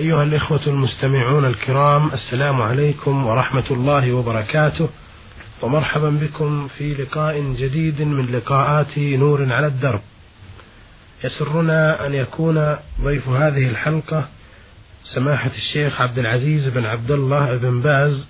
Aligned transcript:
أيها 0.00 0.22
الإخوة 0.22 0.60
المستمعون 0.66 1.44
الكرام 1.44 2.10
السلام 2.12 2.62
عليكم 2.62 3.26
ورحمة 3.26 3.64
الله 3.70 4.12
وبركاته 4.12 4.88
ومرحبا 5.62 6.10
بكم 6.10 6.68
في 6.68 6.94
لقاء 6.94 7.40
جديد 7.40 8.02
من 8.02 8.26
لقاءات 8.32 8.98
نور 8.98 9.52
على 9.52 9.66
الدرب. 9.66 10.00
يسرنا 11.24 12.06
أن 12.06 12.14
يكون 12.14 12.76
ضيف 13.00 13.28
هذه 13.28 13.68
الحلقة 13.70 14.28
سماحة 15.02 15.50
الشيخ 15.56 16.00
عبد 16.00 16.18
العزيز 16.18 16.68
بن 16.68 16.84
عبد 16.84 17.10
الله 17.10 17.56
بن 17.56 17.80
باز 17.80 18.26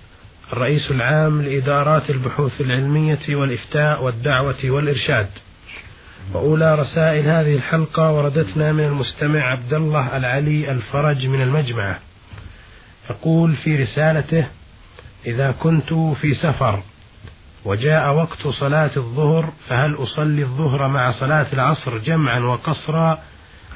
الرئيس 0.53 0.91
العام 0.91 1.41
لإدارات 1.41 2.09
البحوث 2.09 2.61
العلمية 2.61 3.35
والإفتاء 3.35 4.03
والدعوة 4.03 4.65
والإرشاد. 4.65 5.29
وأولى 6.33 6.75
رسائل 6.75 7.29
هذه 7.29 7.55
الحلقة 7.55 8.11
وردتنا 8.11 8.71
من 8.71 8.83
المستمع 8.83 9.51
عبد 9.51 9.73
الله 9.73 10.17
العلي 10.17 10.71
الفرج 10.71 11.25
من 11.27 11.41
المجمعة 11.41 11.99
يقول 13.09 13.55
في 13.55 13.75
رسالته 13.75 14.47
إذا 15.25 15.51
كنت 15.51 15.93
في 15.93 16.33
سفر 16.33 16.83
وجاء 17.65 18.13
وقت 18.13 18.47
صلاة 18.47 18.91
الظهر 18.97 19.53
فهل 19.67 19.95
أصلي 19.95 20.43
الظهر 20.43 20.87
مع 20.87 21.11
صلاة 21.11 21.47
العصر 21.53 21.97
جمعا 21.97 22.39
وقصرا 22.39 23.19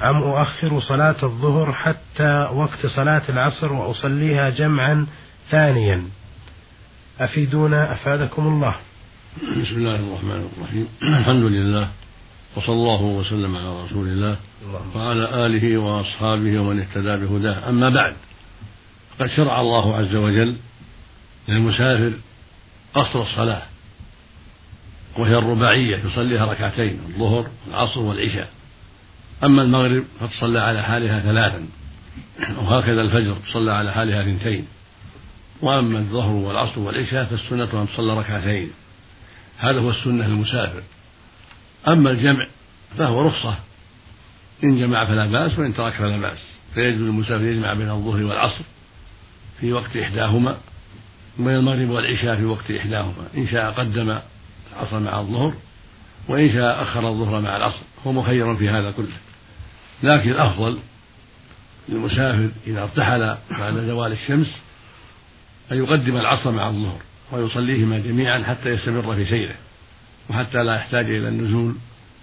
أم 0.02 0.16
أؤخر 0.16 0.80
صلاة 0.80 1.16
الظهر 1.22 1.72
حتى 1.72 2.48
وقت 2.52 2.86
صلاة 2.86 3.22
العصر 3.28 3.72
وأصليها 3.72 4.50
جمعا 4.50 5.06
ثانيا؟ 5.50 6.02
أفيدونا 7.20 7.92
أفادكم 7.92 8.46
الله. 8.46 8.74
بسم 9.42 9.76
الله 9.76 9.96
الرحمن 9.96 10.48
الرحيم. 10.56 10.88
الحمد 11.20 11.42
لله 11.42 11.88
وصلى 12.56 12.74
الله 12.74 13.02
وسلم 13.02 13.56
على 13.56 13.84
رسول 13.84 14.08
الله 14.08 14.36
وعلى 14.94 15.46
آله 15.46 15.78
وأصحابه 15.78 16.58
ومن 16.58 16.80
اهتدى 16.80 17.16
بهداه. 17.16 17.68
أما 17.68 17.90
بعد 17.90 18.16
قد 19.20 19.26
شرع 19.26 19.60
الله 19.60 19.96
عز 19.96 20.14
وجل 20.14 20.56
للمسافر 21.48 22.12
قصر 22.94 23.22
الصلاة 23.22 23.62
وهي 25.18 25.38
الرباعية 25.38 25.96
يصليها 26.04 26.44
ركعتين 26.44 27.00
الظهر 27.08 27.50
والعصر 27.66 28.00
والعشاء. 28.00 28.50
أما 29.44 29.62
المغرب 29.62 30.04
فتصلى 30.20 30.58
على 30.58 30.82
حالها 30.82 31.20
ثلاثا 31.20 31.66
وهكذا 32.58 33.02
الفجر 33.02 33.34
تصلى 33.34 33.72
على 33.72 33.92
حالها 33.92 34.22
اثنتين. 34.22 34.66
وأما 35.62 35.98
الظهر 35.98 36.32
والعصر 36.32 36.80
والعشاء 36.80 37.24
فالسنة 37.24 37.82
أن 37.82 37.88
تصلى 37.88 38.18
ركعتين. 38.18 38.70
هذا 39.58 39.80
هو 39.80 39.90
السنة 39.90 40.26
للمسافر. 40.26 40.82
أما 41.88 42.10
الجمع 42.10 42.48
فهو 42.98 43.26
رخصة. 43.26 43.56
إن 44.64 44.80
جمع 44.80 45.04
فلا 45.04 45.26
بأس 45.26 45.58
وإن 45.58 45.74
ترك 45.74 45.94
فلا 45.94 46.16
بأس. 46.16 46.38
فيجب 46.74 47.00
للمسافر 47.00 47.44
يجمع 47.44 47.74
بين 47.74 47.90
الظهر 47.90 48.24
والعصر 48.24 48.64
في 49.60 49.72
وقت 49.72 49.96
إحداهما 49.96 50.56
وبين 51.40 51.56
المغرب 51.56 51.90
والعشاء 51.90 52.36
في 52.36 52.44
وقت 52.44 52.70
إحداهما. 52.70 53.28
إن 53.36 53.48
شاء 53.48 53.72
قدم 53.72 54.18
العصر 54.72 55.00
مع 55.00 55.20
الظهر 55.20 55.54
وإن 56.28 56.52
شاء 56.52 56.82
أخر 56.82 57.08
الظهر 57.08 57.40
مع 57.40 57.56
العصر. 57.56 57.82
هو 58.06 58.12
مخير 58.12 58.56
في 58.56 58.68
هذا 58.68 58.90
كله. 58.90 59.16
لكن 60.02 60.30
الأفضل 60.30 60.78
للمسافر 61.88 62.50
إذا 62.66 62.82
ارتحل 62.82 63.36
بعد 63.50 63.76
زوال 63.76 64.12
الشمس 64.12 64.46
أن 65.72 65.76
يقدم 65.78 66.16
العصر 66.16 66.50
مع 66.50 66.68
الظهر 66.68 67.00
ويصليهما 67.32 67.98
جميعا 67.98 68.42
حتى 68.42 68.68
يستمر 68.68 69.14
في 69.14 69.24
سيره 69.24 69.54
وحتى 70.30 70.62
لا 70.62 70.74
يحتاج 70.74 71.04
إلى 71.04 71.28
النزول 71.28 71.76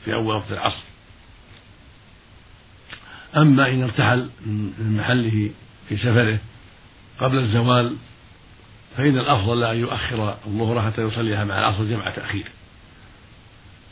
في 0.05 0.13
أول 0.13 0.35
وقت 0.35 0.51
العصر. 0.51 0.83
أما 3.37 3.69
إن 3.69 3.83
ارتحل 3.83 4.29
من 4.45 4.97
محله 4.97 5.49
في 5.89 5.97
سفره 5.97 6.39
قبل 7.19 7.37
الزوال 7.37 7.95
فإن 8.97 9.17
الأفضل 9.17 9.63
أن 9.63 9.77
يؤخر 9.77 10.37
الظهر 10.47 10.81
حتى 10.81 11.01
يصليها 11.01 11.43
مع 11.43 11.59
العصر 11.59 11.83
جمع 11.83 12.09
تأخير. 12.09 12.45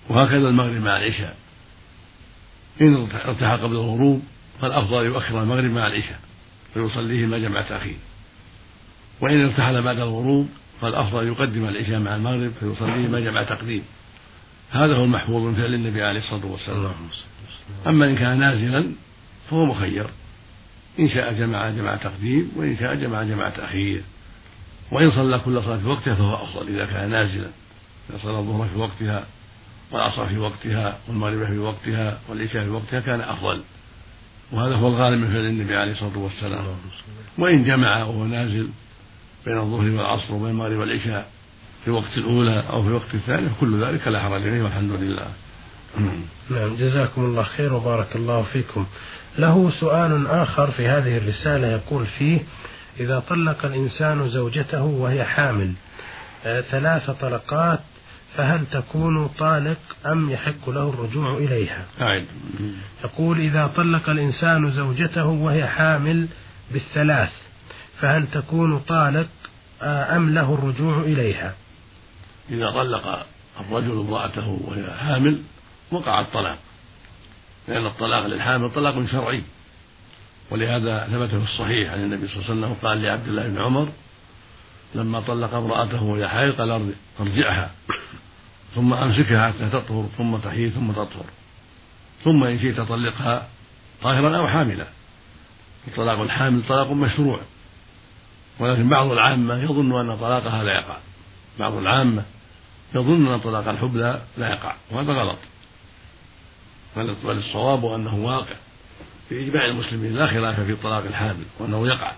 وهكذا 0.09 0.49
المغرب 0.49 0.81
مع 0.81 0.97
العشاء. 0.97 1.35
إن 2.81 2.95
ارتحل 3.25 3.57
قبل 3.57 3.75
الغروب 3.75 4.23
فالأفضل 4.61 5.05
يؤخر 5.05 5.43
المغرب 5.43 5.71
مع 5.71 5.87
العشاء 5.87 6.19
فيصليهما 6.73 7.37
جمع 7.37 7.61
تأخير. 7.61 7.97
وإن 9.21 9.45
ارتحل 9.45 9.81
بعد 9.81 9.99
الغروب 9.99 10.49
فالأفضل 10.81 11.27
يقدم 11.27 11.67
العشاء 11.67 11.99
مع 11.99 12.15
المغرب 12.15 12.51
فيصليهما 12.59 13.19
جمع 13.19 13.43
تقديم. 13.43 13.83
هذا 14.71 14.95
هو 14.95 15.03
المحفوظ 15.03 15.43
من 15.43 15.55
فعل 15.55 15.73
النبي 15.73 16.03
عليه 16.03 16.19
الصلاة 16.19 16.45
والسلام. 16.45 16.93
أما 17.87 18.05
إن 18.05 18.15
كان 18.15 18.39
نازلا 18.39 18.91
فهو 19.49 19.65
مخير. 19.65 20.07
إن 20.99 21.09
شاء 21.09 21.33
جمع 21.33 21.69
جمع 21.69 21.95
تقديم 21.95 22.51
وإن 22.55 22.77
شاء 22.77 22.95
جمع 22.95 23.23
جمع 23.23 23.49
تأخير. 23.49 24.01
وإن 24.91 25.11
صلى 25.11 25.39
كل 25.39 25.63
صلاة 25.63 25.77
في 25.77 25.87
وقتها 25.87 26.15
فهو 26.15 26.35
أفضل 26.35 26.67
إذا 26.67 26.85
كان 26.85 27.09
نازلا. 27.09 27.49
إذا 28.09 28.17
صلى 28.17 28.39
الظهر 28.39 28.67
في 28.67 28.79
وقتها 28.79 29.25
والعصر 29.91 30.25
في 30.25 30.37
وقتها 30.37 30.97
والمغرب 31.07 31.45
في 31.45 31.57
وقتها 31.57 32.19
والعشاء 32.29 32.63
في 32.63 32.69
وقتها 32.69 32.99
كان 32.99 33.21
أفضل. 33.21 33.61
وهذا 34.51 34.75
هو 34.75 34.87
الغالب 34.87 35.19
من 35.19 35.27
فعل 35.27 35.45
النبي 35.45 35.75
عليه 35.75 35.91
الصلاة 35.91 36.17
والسلام. 36.17 36.65
وإن 37.37 37.63
جمع 37.63 38.03
وهو 38.03 38.25
نازل 38.25 38.69
بين 39.45 39.57
الظهر 39.57 39.89
والعصر 39.89 40.33
وبين 40.33 40.49
المغرب 40.49 40.77
والعشاء 40.77 41.29
في 41.81 41.87
الوقت 41.87 42.17
الأولى 42.17 42.63
أو 42.69 42.83
في 42.83 42.89
الوقت 42.89 43.13
الثاني 43.13 43.49
كل 43.59 43.83
ذلك 43.83 44.07
لا 44.07 44.21
حرج 44.21 44.41
فيه 44.41 44.61
والحمد 44.61 44.91
لله. 44.91 45.27
نعم 46.49 46.75
جزاكم 46.75 47.25
الله 47.25 47.43
خير 47.43 47.73
وبارك 47.73 48.15
الله 48.15 48.43
فيكم. 48.53 48.85
له 49.37 49.71
سؤال 49.79 50.27
آخر 50.27 50.71
في 50.71 50.87
هذه 50.87 51.17
الرسالة 51.17 51.67
يقول 51.67 52.05
فيه 52.05 52.39
إذا 52.99 53.19
طلق 53.29 53.65
الإنسان 53.65 54.29
زوجته 54.29 54.83
وهي 54.83 55.23
حامل 55.25 55.73
آه، 56.45 56.61
ثلاث 56.61 57.09
طلقات 57.11 57.79
فهل 58.37 58.65
تكون 58.71 59.27
طالق 59.27 59.77
أم 60.05 60.29
يحق 60.29 60.69
له 60.69 60.89
الرجوع 60.89 61.37
إليها؟ 61.37 61.85
أعد. 62.01 62.25
يقول 63.03 63.39
إذا 63.39 63.67
طلق 63.67 64.09
الإنسان 64.09 64.71
زوجته 64.71 65.25
وهي 65.25 65.67
حامل 65.67 66.27
بالثلاث 66.71 67.31
فهل 67.99 68.27
تكون 68.27 68.79
طالق 68.79 69.27
آه، 69.81 70.15
أم 70.17 70.33
له 70.33 70.53
الرجوع 70.53 70.97
إليها؟ 70.97 71.53
إذا 72.51 72.71
طلق 72.71 73.25
الرجل 73.59 73.91
امرأته 73.91 74.59
وهي 74.67 74.93
حامل 74.93 75.41
وقع 75.91 76.19
الطلاق. 76.19 76.57
لأن 77.67 77.85
الطلاق 77.85 78.25
للحامل 78.25 78.71
طلاق 78.71 79.05
شرعي. 79.05 79.43
ولهذا 80.51 81.07
ثبت 81.11 81.29
في 81.29 81.43
الصحيح 81.43 81.91
عن 81.91 82.03
النبي 82.03 82.27
صلى 82.27 82.35
الله 82.35 82.49
عليه 82.49 82.61
وسلم 82.61 82.73
قال 82.89 83.01
لعبد 83.01 83.27
الله 83.27 83.47
بن 83.47 83.61
عمر 83.61 83.89
لما 84.95 85.19
طلق 85.19 85.53
امرأته 85.53 86.03
وهي 86.03 86.27
حائض 86.27 86.61
قال 86.61 86.93
أرجعها. 87.19 87.71
ثم 88.75 88.93
أمسكها 88.93 89.47
حتى 89.47 89.69
تطهر 89.69 90.09
ثم 90.17 90.37
تحيي 90.37 90.69
ثم 90.69 90.91
تطهر. 90.91 91.25
ثم 92.23 92.43
إن 92.43 92.59
شئت 92.59 92.81
طلقها 92.81 93.47
طاهرا 94.01 94.37
أو 94.37 94.47
حاملا. 94.47 94.87
الطلاق 95.87 96.19
الحامل 96.19 96.63
طلاق 96.69 96.91
مشروع. 96.91 97.39
ولكن 98.59 98.89
بعض 98.89 99.11
العامة 99.11 99.63
يظن 99.63 99.99
أن 99.99 100.17
طلاقها 100.17 100.63
لا 100.63 100.73
يقع. 100.73 100.97
بعض 101.59 101.73
العامة 101.73 102.23
يظن 102.95 103.27
أن 103.27 103.39
طلاق 103.39 103.67
الحبلى 103.67 104.21
لا 104.37 104.49
يقع 104.49 104.75
وهذا 104.91 105.13
غلط. 105.13 105.37
بل 106.97 107.37
الصواب 107.37 107.85
أنه 107.85 108.15
واقع. 108.15 108.55
في 109.29 109.43
إجماع 109.43 109.65
المسلمين 109.65 110.13
لا 110.13 110.27
خلاف 110.27 110.59
في 110.59 110.75
طلاق 110.75 111.03
الحامل 111.05 111.43
وأنه 111.59 111.87
يقع. 111.87 112.11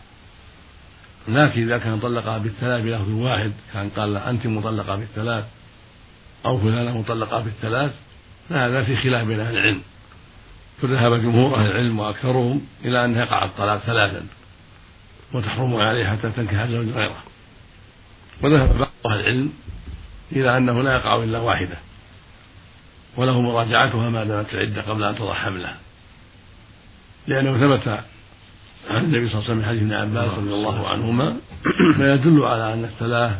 لكن 1.27 1.63
إذا 1.63 1.77
كان 1.77 1.99
طلقها 1.99 2.37
بالثلاث 2.37 2.83
بلفظ 2.83 3.09
واحد 3.09 3.51
كان 3.73 3.89
قال 3.89 4.17
أنت 4.17 4.47
مطلقة 4.47 4.95
بالثلاث 4.95 5.45
أو 6.45 6.57
فلانة 6.57 6.97
مطلقة 6.97 7.39
بالثلاث 7.39 7.91
فهذا 8.49 8.83
في 8.83 8.97
خلاف 8.97 9.27
بين 9.27 9.39
أهل 9.39 9.57
العلم. 9.57 9.81
فذهب 10.81 11.21
جمهور 11.21 11.55
أهل 11.55 11.65
العلم 11.65 11.99
وأكثرهم 11.99 12.65
إلى 12.85 13.05
أن 13.05 13.17
يقع 13.17 13.45
الطلاق 13.45 13.77
ثلاثا 13.79 14.25
وتحرم 15.33 15.75
عليه 15.75 16.07
حتى 16.07 16.29
تنكح 16.29 16.65
زوج 16.65 16.87
غيره. 16.89 17.23
وذهب 18.41 18.77
بعض 18.77 18.89
أهل 19.05 19.19
العلم 19.19 19.53
إلى 20.35 20.57
أنه 20.57 20.81
لا 20.81 20.93
يقع 20.93 21.23
إلا 21.23 21.39
واحدة 21.39 21.77
وله 23.17 23.41
مراجعتها 23.41 24.09
ما 24.09 24.23
دامت 24.23 24.53
العدة 24.53 24.81
قبل 24.81 25.03
أن 25.03 25.15
تضع 25.15 25.33
حملها. 25.33 25.77
لأنه 27.27 27.57
ثبت 27.57 27.87
عن 28.89 29.03
النبي 29.03 29.29
صلى 29.29 29.39
الله 29.39 29.43
عليه 29.43 29.43
وسلم 29.43 29.57
من 29.57 29.65
حديث 29.65 29.81
ابن 29.81 29.93
عباس 29.93 30.37
رضي 30.37 30.53
الله 30.53 30.87
عنهما 30.89 31.37
ما 31.97 32.13
يدل 32.13 32.43
على 32.45 32.73
أن 32.73 32.83
الثلاث 32.83 33.39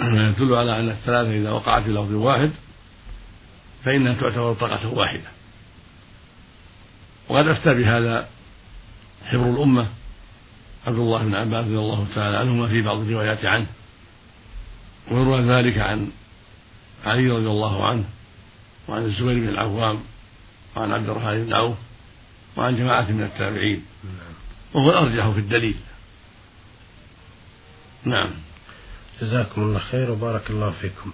ما 0.00 0.28
يدل 0.28 0.54
على 0.54 0.80
أن 0.80 0.88
الثلاثة 0.88 1.30
إذا 1.30 1.50
وقعت 1.50 1.82
في 1.82 1.90
لفظ 1.90 2.12
واحد 2.12 2.50
فإنها 3.84 4.14
تعتبر 4.14 4.54
طاقة 4.54 4.88
واحدة. 4.88 5.28
وقد 7.28 7.48
أفتى 7.48 7.74
بهذا 7.74 8.28
حبر 9.24 9.50
الأمة 9.50 9.86
عبد 10.86 10.98
الله 10.98 11.22
بن 11.22 11.34
عباس 11.34 11.64
رضي 11.64 11.78
الله 11.78 12.06
تعالى 12.14 12.36
عنهما 12.36 12.68
في 12.68 12.82
بعض 12.82 12.98
الروايات 12.98 13.44
عنه. 13.44 13.66
ويروى 15.10 15.40
ذلك 15.40 15.78
عن 15.78 16.08
علي 17.04 17.30
رضي 17.30 17.46
الله 17.46 17.86
عنه 17.86 18.04
وعن 18.88 19.02
الزبير 19.02 19.34
بن 19.34 19.48
العوام 19.48 20.00
وعن 20.76 20.92
عبد 20.92 21.08
الرحمن 21.08 21.44
بن 21.44 21.52
عوف 21.52 21.76
وعن 22.56 22.76
جماعة 22.76 23.10
من 23.10 23.22
التابعين. 23.22 23.82
وهو 24.74 24.90
الأرجح 24.90 25.30
في 25.30 25.38
الدليل. 25.38 25.74
نعم. 28.04 28.30
جزاكم 29.20 29.62
الله 29.62 29.78
خير 29.78 30.10
وبارك 30.10 30.50
الله 30.50 30.70
فيكم. 30.70 31.12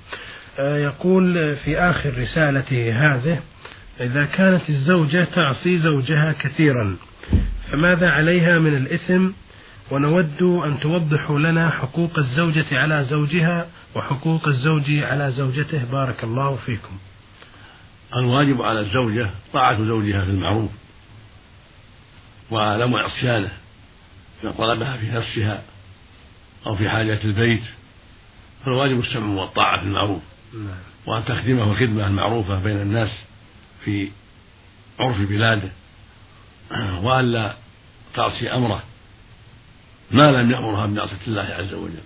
آه، 0.59 0.79
يقول 0.79 1.57
في 1.57 1.79
آخر 1.79 2.19
رسالته 2.19 2.93
هذه 2.93 3.41
إذا 4.01 4.25
كانت 4.25 4.71
الزوجة 4.71 5.25
تعصي 5.25 5.79
زوجها 5.79 6.33
كثيرا 6.41 6.97
فماذا 7.73 8.11
عليها 8.11 8.59
من 8.59 8.77
الإثم؟ 8.77 9.31
ونود 9.91 10.43
أن 10.43 10.81
توضحوا 10.81 11.39
لنا 11.39 11.71
حقوق 11.71 12.19
الزوجة 12.19 12.67
على 12.73 13.05
زوجها 13.05 13.69
وحقوق 13.97 14.49
الزوج 14.49 14.91
على 14.91 15.31
زوجته. 15.31 15.85
بارك 15.85 16.25
الله 16.25 16.57
فيكم. 16.57 16.99
الواجب 18.17 18.63
على 18.63 18.81
الزوجة 18.81 19.31
طاعة 19.53 19.85
زوجها 19.85 20.25
في 20.25 20.31
المعروف 20.31 20.71
وعدم 22.51 22.97
عصيانه 22.97 23.53
إذا 24.43 24.51
طلبها 24.51 24.97
في 24.97 25.07
نفسها 25.07 25.63
أو 26.67 26.77
في 26.77 26.89
حاجة 26.89 27.19
البيت 27.25 27.63
فالواجب 28.65 29.01
السمع 29.01 29.41
والطاعة 29.41 29.81
في 29.81 29.87
المعروف 29.87 30.23
نعم. 30.55 30.79
وأن 31.07 31.25
تخدمه 31.25 31.71
الخدمة 31.71 32.07
المعروفة 32.07 32.59
بين 32.59 32.81
الناس 32.81 33.11
في 33.85 34.11
عرف 34.99 35.21
بلاده 35.21 35.71
وألا 37.03 37.55
تعصي 38.15 38.53
أمره 38.53 38.83
ما 40.11 40.23
لم 40.23 40.51
يأمرها 40.51 40.87
بمعصية 40.87 41.27
الله 41.27 41.43
عز 41.43 41.75
وجل. 41.75 42.03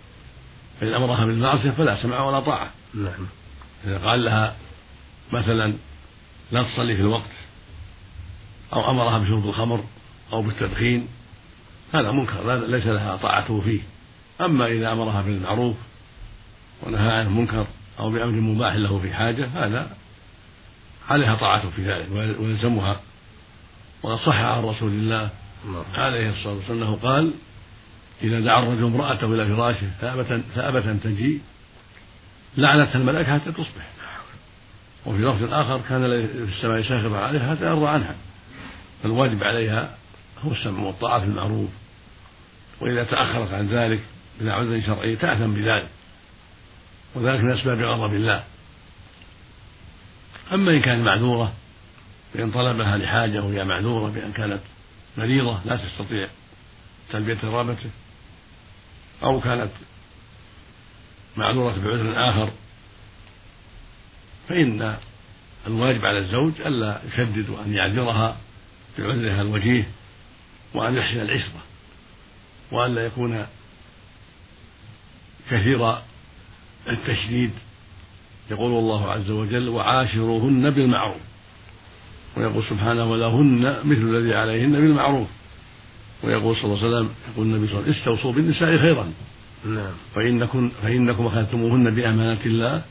فإن 0.80 0.94
أمرها 0.94 1.24
بالمعصية 1.24 1.70
فلا 1.70 2.02
سمع 2.02 2.20
ولا 2.20 2.40
طاعة. 2.40 2.70
نعم. 2.94 3.26
إذا 3.84 3.98
قال 3.98 4.24
لها 4.24 4.56
مثلا 5.32 5.74
لا 6.52 6.62
تصلي 6.62 6.96
في 6.96 7.02
الوقت 7.02 7.30
أو 8.72 8.90
أمرها 8.90 9.18
بشرب 9.18 9.48
الخمر 9.48 9.84
أو 10.32 10.42
بالتدخين 10.42 11.08
هذا 11.94 12.10
منكر 12.10 12.66
ليس 12.66 12.86
لها 12.86 13.16
طاعته 13.16 13.60
فيه. 13.60 13.80
أما 14.40 14.66
إذا 14.66 14.92
أمرها 14.92 15.22
بالمعروف 15.22 15.76
ونهى 16.82 17.10
عن 17.10 17.26
المنكر 17.26 17.66
أو 17.98 18.10
بأمر 18.10 18.40
مباح 18.40 18.74
له 18.74 18.98
في 18.98 19.12
حاجة 19.12 19.46
هذا 19.54 19.96
عليها 21.08 21.34
طاعته 21.34 21.70
في 21.70 21.82
ذلك 21.82 22.08
ويلزمها. 22.40 23.00
وقد 24.02 24.18
صح 24.18 24.36
عن 24.36 24.62
رسول 24.62 24.90
الله 24.90 25.30
عليه 25.92 26.30
الصلاة 26.30 26.54
والسلام 26.54 26.82
أنه 26.82 26.98
قال 27.02 27.32
إذا 28.22 28.40
دعا 28.40 28.62
الرجل 28.62 28.84
امرأته 28.84 29.34
إلى 29.34 29.46
فراشه 29.46 29.90
فأبت 30.00 30.42
فأبت 30.54 30.86
أن 30.86 31.00
تجيء 31.00 31.40
لعنتها 32.56 32.98
الملائكة 32.98 33.38
حتى 33.38 33.52
تصبح. 33.52 33.90
وفي 35.06 35.22
لفظ 35.22 35.52
آخر 35.52 35.80
كان 35.88 36.26
في 36.26 36.52
السماء 36.56 36.82
ساخطا 36.82 37.16
عليها 37.16 37.50
حتى 37.50 37.64
يرضى 37.64 37.88
عنها. 37.88 38.14
فالواجب 39.02 39.44
عليها 39.44 39.96
هو 40.44 40.52
السمع 40.52 40.82
والطاعة 40.82 41.20
في 41.20 41.26
المعروف. 41.26 41.70
وإذا 42.80 43.04
تأخرت 43.04 43.52
عن 43.52 43.68
ذلك 43.68 44.00
بلا 44.40 44.54
عذر 44.54 44.80
شرعي 44.86 45.16
تأثم 45.16 45.52
بذلك. 45.52 45.88
وذلك 47.14 47.40
من 47.40 47.50
أسباب 47.50 47.80
غضب 47.80 48.14
الله. 48.14 48.44
أما 50.52 50.70
إن 50.70 50.80
كانت 50.80 51.06
معذورة 51.06 51.52
بأن 52.34 52.50
طلبها 52.50 52.98
لحاجة 52.98 53.42
وهي 53.42 53.64
معذورة 53.64 54.10
بأن 54.10 54.32
كانت 54.32 54.60
مريضة 55.18 55.60
لا 55.64 55.76
تستطيع 55.76 56.28
تلبية 57.10 57.38
رغبته. 57.44 57.90
أو 59.22 59.40
كانت 59.40 59.70
معذورة 61.36 61.78
بعذر 61.78 62.30
آخر 62.30 62.50
فإن 64.48 64.96
الواجب 65.66 66.04
على 66.04 66.18
الزوج 66.18 66.52
ألا 66.66 67.00
يشدد 67.08 67.50
وأن 67.50 67.72
يعذرها 67.72 68.36
بعذرها 68.98 69.42
الوجيه 69.42 69.88
وأن 70.74 70.96
يحسن 70.96 71.20
العشرة 71.20 71.62
وألا 72.72 73.06
يكون 73.06 73.46
كثير 75.50 75.98
التشديد. 76.88 77.50
يقول 78.50 78.72
الله 78.72 79.12
عز 79.12 79.30
وجل 79.30 79.68
وعاشروهن 79.68 80.70
بالمعروف 80.70 81.20
ويقول 82.36 82.64
سبحانه 82.64 83.10
ولهن 83.10 83.80
مثل 83.84 84.00
الذي 84.00 84.34
عليهن 84.34 84.72
بالمعروف 84.72 85.28
ويقول 86.22 86.56
صلى 86.56 86.64
الله 86.64 86.78
عليه 86.78 86.88
وسلم 86.88 87.10
يقول 87.32 87.46
النبي 87.46 87.66
صلى 87.66 87.78
الله 87.78 87.82
عليه 87.82 87.90
وسلم 87.90 88.12
استوصوا 88.12 88.32
بالنساء 88.32 88.78
خيرا. 88.78 89.12
نعم. 89.64 89.92
فإنكم 90.14 90.70
فإنكم 90.82 91.26
أخذتموهن 91.26 91.94
بأمانة 91.94 92.40
الله 92.46 92.82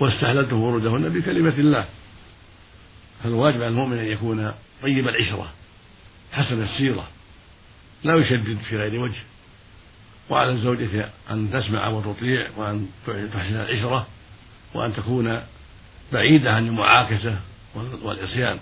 واستحللتم 0.00 0.60
فروجهن 0.60 1.08
بكلمة 1.08 1.54
الله. 1.58 1.84
فالواجب 3.24 3.56
على 3.56 3.68
المؤمن 3.68 3.98
أن 3.98 4.06
يكون 4.06 4.52
طيب 4.82 5.08
العشرة 5.08 5.52
حسن 6.32 6.62
السيرة 6.62 7.08
لا 8.04 8.14
يشدد 8.14 8.58
في 8.68 8.76
غير 8.76 9.00
وجه. 9.00 9.22
وعلى 10.30 10.50
الزوجة 10.50 11.10
أن 11.30 11.50
تسمع 11.52 11.88
وتطيع 11.88 12.46
وأن 12.56 12.86
تحسن 13.06 13.56
العشرة 13.56 14.06
وأن 14.74 14.94
تكون 14.94 15.42
بعيدة 16.12 16.52
عن 16.52 16.66
المعاكسة 16.66 17.38
والعصيان 18.02 18.58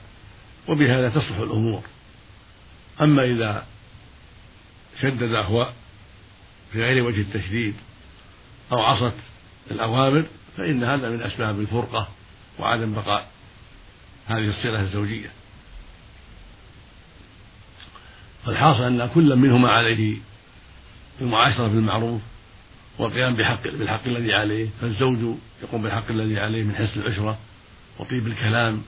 وبهذا 0.69 1.09
تصلح 1.09 1.39
الأمور. 1.39 1.83
أما 3.01 3.25
إذا 3.25 3.65
شدد 5.01 5.35
هو 5.35 5.73
في 6.73 6.83
غير 6.83 7.05
وجه 7.05 7.21
التشديد 7.21 7.75
أو 8.73 8.83
عصت 8.83 9.17
الأوامر 9.71 10.25
فإن 10.57 10.85
هذا 10.85 11.11
من 11.11 11.23
أسباب 11.23 11.61
الفرقة 11.61 12.09
وعدم 12.59 12.95
بقاء 12.95 13.29
هذه 14.27 14.49
الصلة 14.49 14.81
الزوجية. 14.81 15.31
فالحاصل 18.47 18.83
أن 18.83 19.11
كل 19.15 19.37
منهما 19.37 19.69
عليه 19.69 20.17
المعاشرة 21.21 21.69
بالمعروف 21.69 22.21
والقيام 22.99 23.37
بحق 23.37 23.63
بالحق 23.63 24.07
الذي 24.07 24.33
عليه 24.33 24.69
فالزوج 24.81 25.37
يقوم 25.63 25.83
بالحق 25.83 26.11
الذي 26.11 26.41
عليه 26.41 26.65
من 26.65 26.77
حسن 26.77 27.01
العشرة 27.01 27.39
وطيب 27.99 28.27
الكلام 28.27 28.83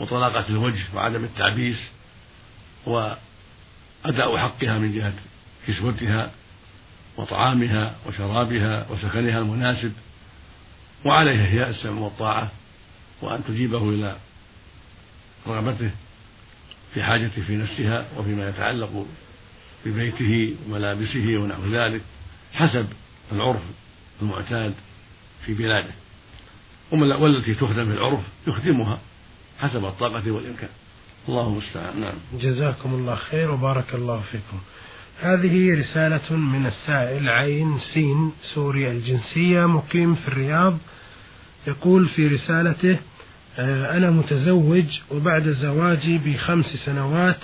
وطلاقة 0.00 0.48
الوجه 0.48 0.84
وعدم 0.94 1.24
التعبيس 1.24 1.82
وأداء 2.86 4.36
حقها 4.36 4.78
من 4.78 4.94
جهة 4.94 5.14
كسوتها 5.68 6.30
وطعامها 7.16 7.94
وشرابها 8.06 8.86
وسكنها 8.90 9.38
المناسب 9.38 9.92
وعليها 11.04 11.46
هي 11.46 11.70
السمع 11.70 12.00
والطاعة 12.00 12.50
وأن 13.22 13.44
تجيبه 13.44 13.90
إلى 13.90 14.16
رغبته 15.46 15.90
في 16.94 17.02
حاجته 17.02 17.42
في 17.42 17.56
نفسها 17.56 18.06
وفيما 18.16 18.48
يتعلق 18.48 19.06
ببيته 19.86 20.54
وملابسه 20.66 21.38
ونحو 21.38 21.66
ذلك 21.72 22.00
حسب 22.52 22.86
العرف 23.32 23.62
المعتاد 24.22 24.74
في 25.46 25.54
بلاده. 25.54 25.92
والتي 26.92 27.54
تخدم 27.54 27.86
في 27.86 27.92
العرف 27.92 28.20
يخدمها 28.46 28.98
حسب 29.60 29.84
الطاقة 29.84 30.30
والإمكان. 30.30 30.68
الله 31.28 31.46
المستعان 31.46 32.00
نعم. 32.00 32.14
جزاكم 32.34 32.94
الله 32.94 33.14
خير 33.14 33.50
وبارك 33.50 33.94
الله 33.94 34.22
فيكم. 34.32 34.60
هذه 35.22 35.80
رسالة 35.80 36.36
من 36.36 36.66
السائل 36.66 37.28
عين 37.28 37.78
سين 37.78 38.32
سوري 38.54 38.90
الجنسية 38.90 39.66
مقيم 39.66 40.14
في 40.14 40.28
الرياض 40.28 40.78
يقول 41.66 42.08
في 42.08 42.26
رسالته 42.28 42.98
آه، 43.58 43.96
أنا 43.96 44.10
متزوج 44.10 45.00
وبعد 45.10 45.48
زواجي 45.48 46.18
بخمس 46.18 46.66
سنوات 46.66 47.38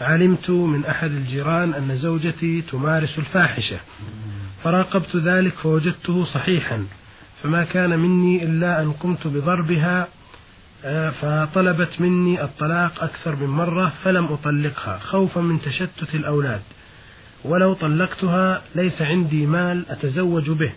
علمت 0.00 0.50
من 0.50 0.84
أحد 0.84 1.10
الجيران 1.10 1.74
أن 1.74 1.96
زوجتي 1.96 2.62
تمارس 2.62 3.18
الفاحشة. 3.18 3.78
فراقبت 4.64 5.16
ذلك 5.16 5.52
فوجدته 5.54 6.24
صحيحا 6.24 6.86
فما 7.42 7.64
كان 7.64 7.98
مني 7.98 8.44
إلا 8.44 8.82
أن 8.82 8.92
قمت 8.92 9.26
بضربها 9.26 10.08
آه، 10.84 11.10
فطلبت 11.10 12.00
مني 12.00 12.42
الطلاق 12.42 13.02
أكثر 13.02 13.36
من 13.36 13.46
مرة 13.46 13.92
فلم 14.04 14.24
أطلقها 14.24 14.98
خوفا 14.98 15.40
من 15.40 15.60
تشتت 15.60 16.14
الأولاد. 16.14 16.60
ولو 17.44 17.74
طلقتها 17.74 18.62
ليس 18.74 19.02
عندي 19.02 19.46
مال 19.46 19.90
أتزوج 19.90 20.50
به 20.50 20.72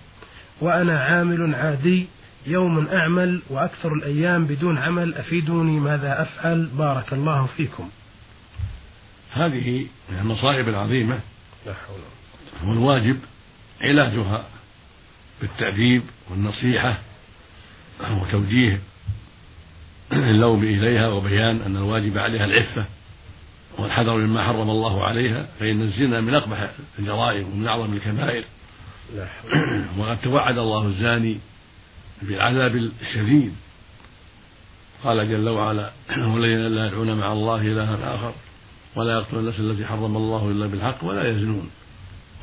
وأنا 0.61 0.99
عامل 0.99 1.55
عادي 1.55 2.07
يوم 2.47 2.87
أعمل 2.87 3.41
وأكثر 3.49 3.93
الأيام 3.93 4.45
بدون 4.45 4.77
عمل 4.77 5.15
أفيدوني 5.15 5.79
ماذا 5.79 6.21
أفعل؟ 6.21 6.65
بارك 6.65 7.13
الله 7.13 7.45
فيكم. 7.57 7.89
هذه 9.31 9.85
من 10.09 10.19
المصائب 10.19 10.69
العظيمة 10.69 11.19
لا 11.65 11.73
حول 11.73 12.69
والواجب 12.69 13.19
علاجها 13.81 14.47
بالتأديب 15.41 16.03
والنصيحة 16.29 16.97
وتوجيه 18.21 18.79
اللوم 20.11 20.63
إليها 20.63 21.07
وبيان 21.07 21.61
أن 21.61 21.75
الواجب 21.75 22.17
عليها 22.17 22.45
العفة. 22.45 22.85
والحذر 23.77 24.17
مما 24.17 24.43
حرم 24.43 24.69
الله 24.69 25.03
عليها 25.03 25.47
فإن 25.59 25.81
الزنا 25.81 26.21
من 26.21 26.35
أقبح 26.35 26.69
الجرائم 26.99 27.47
ومن 27.53 27.67
أعظم 27.67 27.93
الكبائر. 27.93 28.43
وقد 29.99 30.21
توعد 30.21 30.57
الله 30.57 30.87
الزاني 30.87 31.39
بالعذاب 32.21 32.75
الشديد. 32.75 33.53
قال 35.03 35.29
جل 35.29 35.49
وعلا 35.49 35.91
والذين 36.33 36.67
لا 36.67 36.87
يدعون 36.87 37.17
مع 37.17 37.31
الله 37.33 37.61
إلها 37.61 38.15
آخر 38.15 38.33
ولا 38.95 39.13
يقتل 39.13 39.37
النفس 39.37 39.59
التي 39.59 39.85
حرم 39.85 40.17
الله 40.17 40.51
إلا 40.51 40.67
بالحق 40.67 41.03
ولا 41.03 41.29
يزنون. 41.29 41.69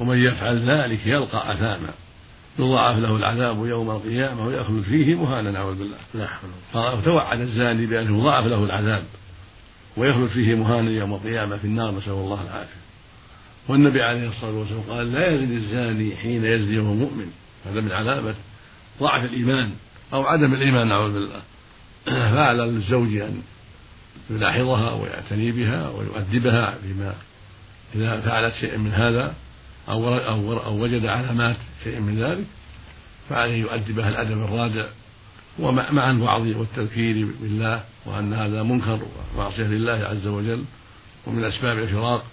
ومن 0.00 0.24
يفعل 0.24 0.70
ذلك 0.70 1.06
يلقى 1.06 1.54
أثاما. 1.54 1.90
يضاعف 2.58 2.98
له 2.98 3.16
العذاب 3.16 3.66
يوم 3.66 3.90
القيامة 3.90 4.46
ويخلد 4.46 4.82
فيه 4.82 5.14
مهانا 5.14 5.50
نعوذ 5.50 5.74
بالله. 5.74 5.96
نعم 6.14 6.38
فتوعد 6.72 7.40
الزاني 7.40 7.86
بأنه 7.86 8.18
يضاعف 8.18 8.46
له 8.46 8.64
العذاب. 8.64 9.04
ويخلد 9.96 10.28
فيه 10.28 10.54
مهانا 10.54 10.90
يوم 10.90 11.14
القيامة 11.14 11.56
في 11.56 11.64
النار 11.64 11.94
نسأل 11.94 12.12
الله 12.12 12.42
العافية. 12.42 12.84
والنبي 13.68 14.02
عليه 14.02 14.28
الصلاة 14.28 14.52
والسلام 14.52 14.80
قال 14.80 15.12
لا 15.12 15.34
يزني 15.34 15.56
الزاني 15.56 16.16
حين 16.16 16.44
يزني 16.44 16.78
وهو 16.78 16.94
مؤمن. 16.94 17.26
هذا 17.66 17.80
من 17.80 17.92
علامة 17.92 18.34
ضعف 19.00 19.24
الإيمان 19.24 19.70
أو 20.12 20.26
عدم 20.26 20.54
الإيمان 20.54 20.88
نعوذ 20.88 21.12
بالله. 21.12 21.42
فعلى 22.04 22.64
الزوج 22.64 23.16
أن 23.16 23.42
يلاحظها 24.30 24.92
ويعتني 24.92 25.52
بها 25.52 25.88
ويؤدبها 25.88 26.74
بما 26.82 27.14
إذا 27.94 28.20
فعلت 28.20 28.54
شيئا 28.54 28.76
من 28.76 28.92
هذا 28.92 29.34
أو 29.88 30.18
أو 30.58 30.82
وجد 30.82 31.06
علامات 31.06 31.56
شيء 31.84 32.00
من 32.00 32.18
ذلك 32.18 32.44
فعليه 33.28 33.60
يؤدبها 33.60 34.08
الأدب 34.08 34.42
الرادع 34.42 34.86
ومع 35.58 36.10
الوعظ 36.10 36.46
والتذكير 36.46 37.28
بالله 37.40 37.84
وأن 38.06 38.34
هذا 38.34 38.62
منكر 38.62 39.00
ومعصية 39.36 39.62
لله 39.62 39.92
عز 39.92 40.26
وجل 40.26 40.64
ومن 41.26 41.44
أسباب 41.44 41.78
الفراق 41.78 42.24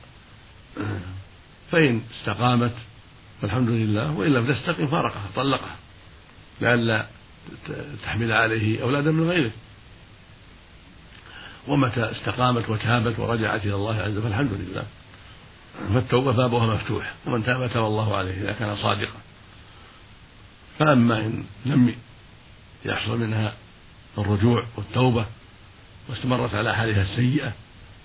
فإن 1.71 2.01
استقامت 2.19 2.73
فالحمد 3.41 3.69
لله 3.69 4.11
وإن 4.11 4.33
لم 4.33 4.53
تستقم 4.53 4.87
فارقها 4.87 5.27
طلقها 5.35 5.75
لئلا 6.61 7.05
تحمل 8.03 8.31
عليه 8.31 8.81
أولادا 8.81 9.11
من 9.11 9.29
غيره. 9.29 9.51
ومتى 11.67 12.11
استقامت 12.11 12.69
وتابت 12.69 13.19
ورجعت 13.19 13.65
إلى 13.65 13.75
الله 13.75 14.01
عز 14.01 14.11
وجل 14.11 14.21
فالحمد 14.21 14.53
لله. 14.53 14.85
فالتوبة 15.93 16.31
بابها 16.31 16.75
مفتوح 16.75 17.13
ومن 17.25 17.43
تاب 17.43 17.69
تاب 17.73 17.85
الله 17.85 18.17
عليه 18.17 18.41
إذا 18.41 18.51
كان 18.51 18.75
صادقا. 18.75 19.19
فأما 20.79 21.19
إن 21.19 21.43
لم 21.65 21.95
يحصل 22.85 23.19
منها 23.19 23.53
الرجوع 24.17 24.63
والتوبة 24.77 25.25
واستمرت 26.09 26.55
على 26.55 26.75
حالها 26.75 27.01
السيئة 27.01 27.53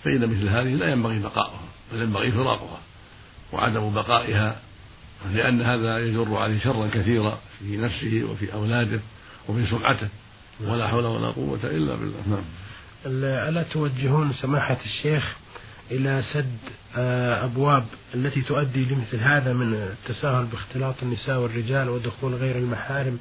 فإن 0.05 0.21
مثل 0.21 0.49
هذه 0.49 0.75
لا 0.75 0.89
ينبغي 0.89 1.19
بقاؤها 1.19 1.69
بل 1.93 2.03
ينبغي 2.03 2.33
فراقها 2.33 2.81
وعدم 3.53 3.95
بقائها 3.95 4.61
لأن 5.33 5.63
هذا 5.63 5.99
يجر 5.99 6.37
عليه 6.37 6.59
شرا 6.59 6.89
كثيرا 6.93 7.39
في 7.59 7.77
نفسه 7.77 8.25
وفي 8.31 8.53
أولاده 8.53 9.01
وفي 9.49 9.67
سمعته 9.67 10.09
ولا 10.61 10.89
حول 10.89 11.05
ولا 11.05 11.27
قوة 11.27 11.61
إلا 11.65 11.95
بالله. 11.95 12.23
نعم. 12.27 12.45
ألا 13.49 13.63
توجهون 13.63 14.33
سماحة 14.33 14.79
الشيخ 14.85 15.37
إلى 15.91 16.23
سد 16.33 16.59
آه، 16.97 17.45
أبواب 17.45 17.85
التي 18.15 18.43
تؤدي 18.43 18.85
لمثل 18.85 19.21
هذا 19.21 19.53
من 19.53 19.75
التساهل 19.75 20.45
باختلاط 20.45 20.95
النساء 21.03 21.39
والرجال 21.39 21.89
ودخول 21.89 22.35
غير 22.35 22.59
المحارم؟ 22.59 23.19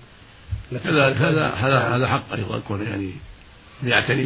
هذا 0.71 1.13
هذا 1.13 1.47
هذا. 1.47 1.95
هذا 1.95 2.07
حق 2.07 2.33
أيضا 2.33 2.59
كون 2.59 2.87
يعني 2.87 3.11
يعتني 3.83 4.25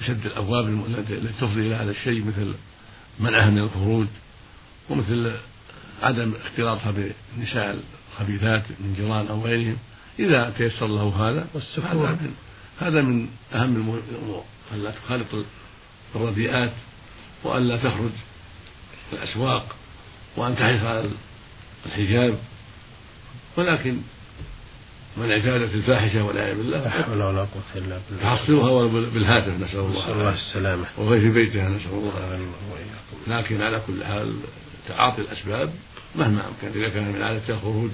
بسد 0.00 0.26
الأبواب 0.26 0.68
التي 0.68 1.16
تفضي 1.40 1.60
إلى 1.60 1.74
هذا 1.74 1.90
الشيء 1.90 2.24
مثل 2.24 2.54
منعها 3.20 3.50
من 3.50 3.58
الخروج 3.58 4.06
ومثل 4.88 5.32
عدم 6.02 6.34
اختلاطها 6.44 6.90
بالنساء 6.90 7.82
الخبيثات 8.12 8.62
من 8.80 8.94
جيران 8.96 9.26
أو 9.26 9.44
غيرهم. 9.44 9.76
إذا 10.18 10.54
تيسر 10.58 10.86
له 10.86 11.28
هذا 11.28 11.46
والسفور 11.54 12.16
هذا 12.80 13.02
من 13.02 13.28
أهم 13.54 14.00
الأمور 14.10 14.44
ألا 14.74 14.90
تخالط 14.90 15.26
الرديئات 16.16 16.72
وألا 17.44 17.76
تخرج 17.76 18.10
الأسواق 19.12 19.76
وأن 20.36 20.56
تحرص 20.56 20.82
على 20.82 21.10
الحجاب. 21.86 22.38
ولكن 23.56 23.96
من 25.20 25.30
اعتادت 25.30 25.74
الفاحشة 25.74 26.24
والعياذ 26.24 26.56
بالله. 26.56 26.78
لا 26.78 26.90
حول 26.90 27.22
ولا 27.22 27.40
قوة 27.40 27.62
إلا 27.76 27.98
بالله. 28.10 28.22
تحصلها 28.22 28.86
بالهاتف 28.86 29.60
نسأل 29.60 29.78
الله 29.78 30.02
نسأل 30.02 30.12
الله 30.12 30.34
السلامة. 30.34 30.86
وغير 30.98 31.20
في 31.20 31.30
بيتها 31.30 31.68
نسأل 31.68 31.92
الله 31.92 32.38
لكن 33.26 33.62
على 33.62 33.82
كل 33.86 34.04
حال 34.04 34.34
تعاطي 34.88 35.20
الأسباب 35.22 35.70
مهما 36.16 36.42
أمكن. 36.48 36.80
إذا 36.80 36.88
كان 36.88 37.12
من 37.12 37.22
عادة 37.22 37.54
الخروج 37.54 37.90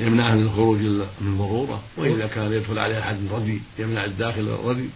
يمنعها 0.00 0.34
من 0.34 0.42
الخروج 0.42 0.78
من 1.20 1.38
ضرورة. 1.38 1.82
وإذا 1.96 2.26
كان 2.26 2.52
يدخل 2.52 2.78
عليها 2.78 3.00
أحد 3.00 3.16
ردي 3.32 3.60
يمنع 3.78 4.04
الداخل 4.04 4.40
الردي 4.40 4.88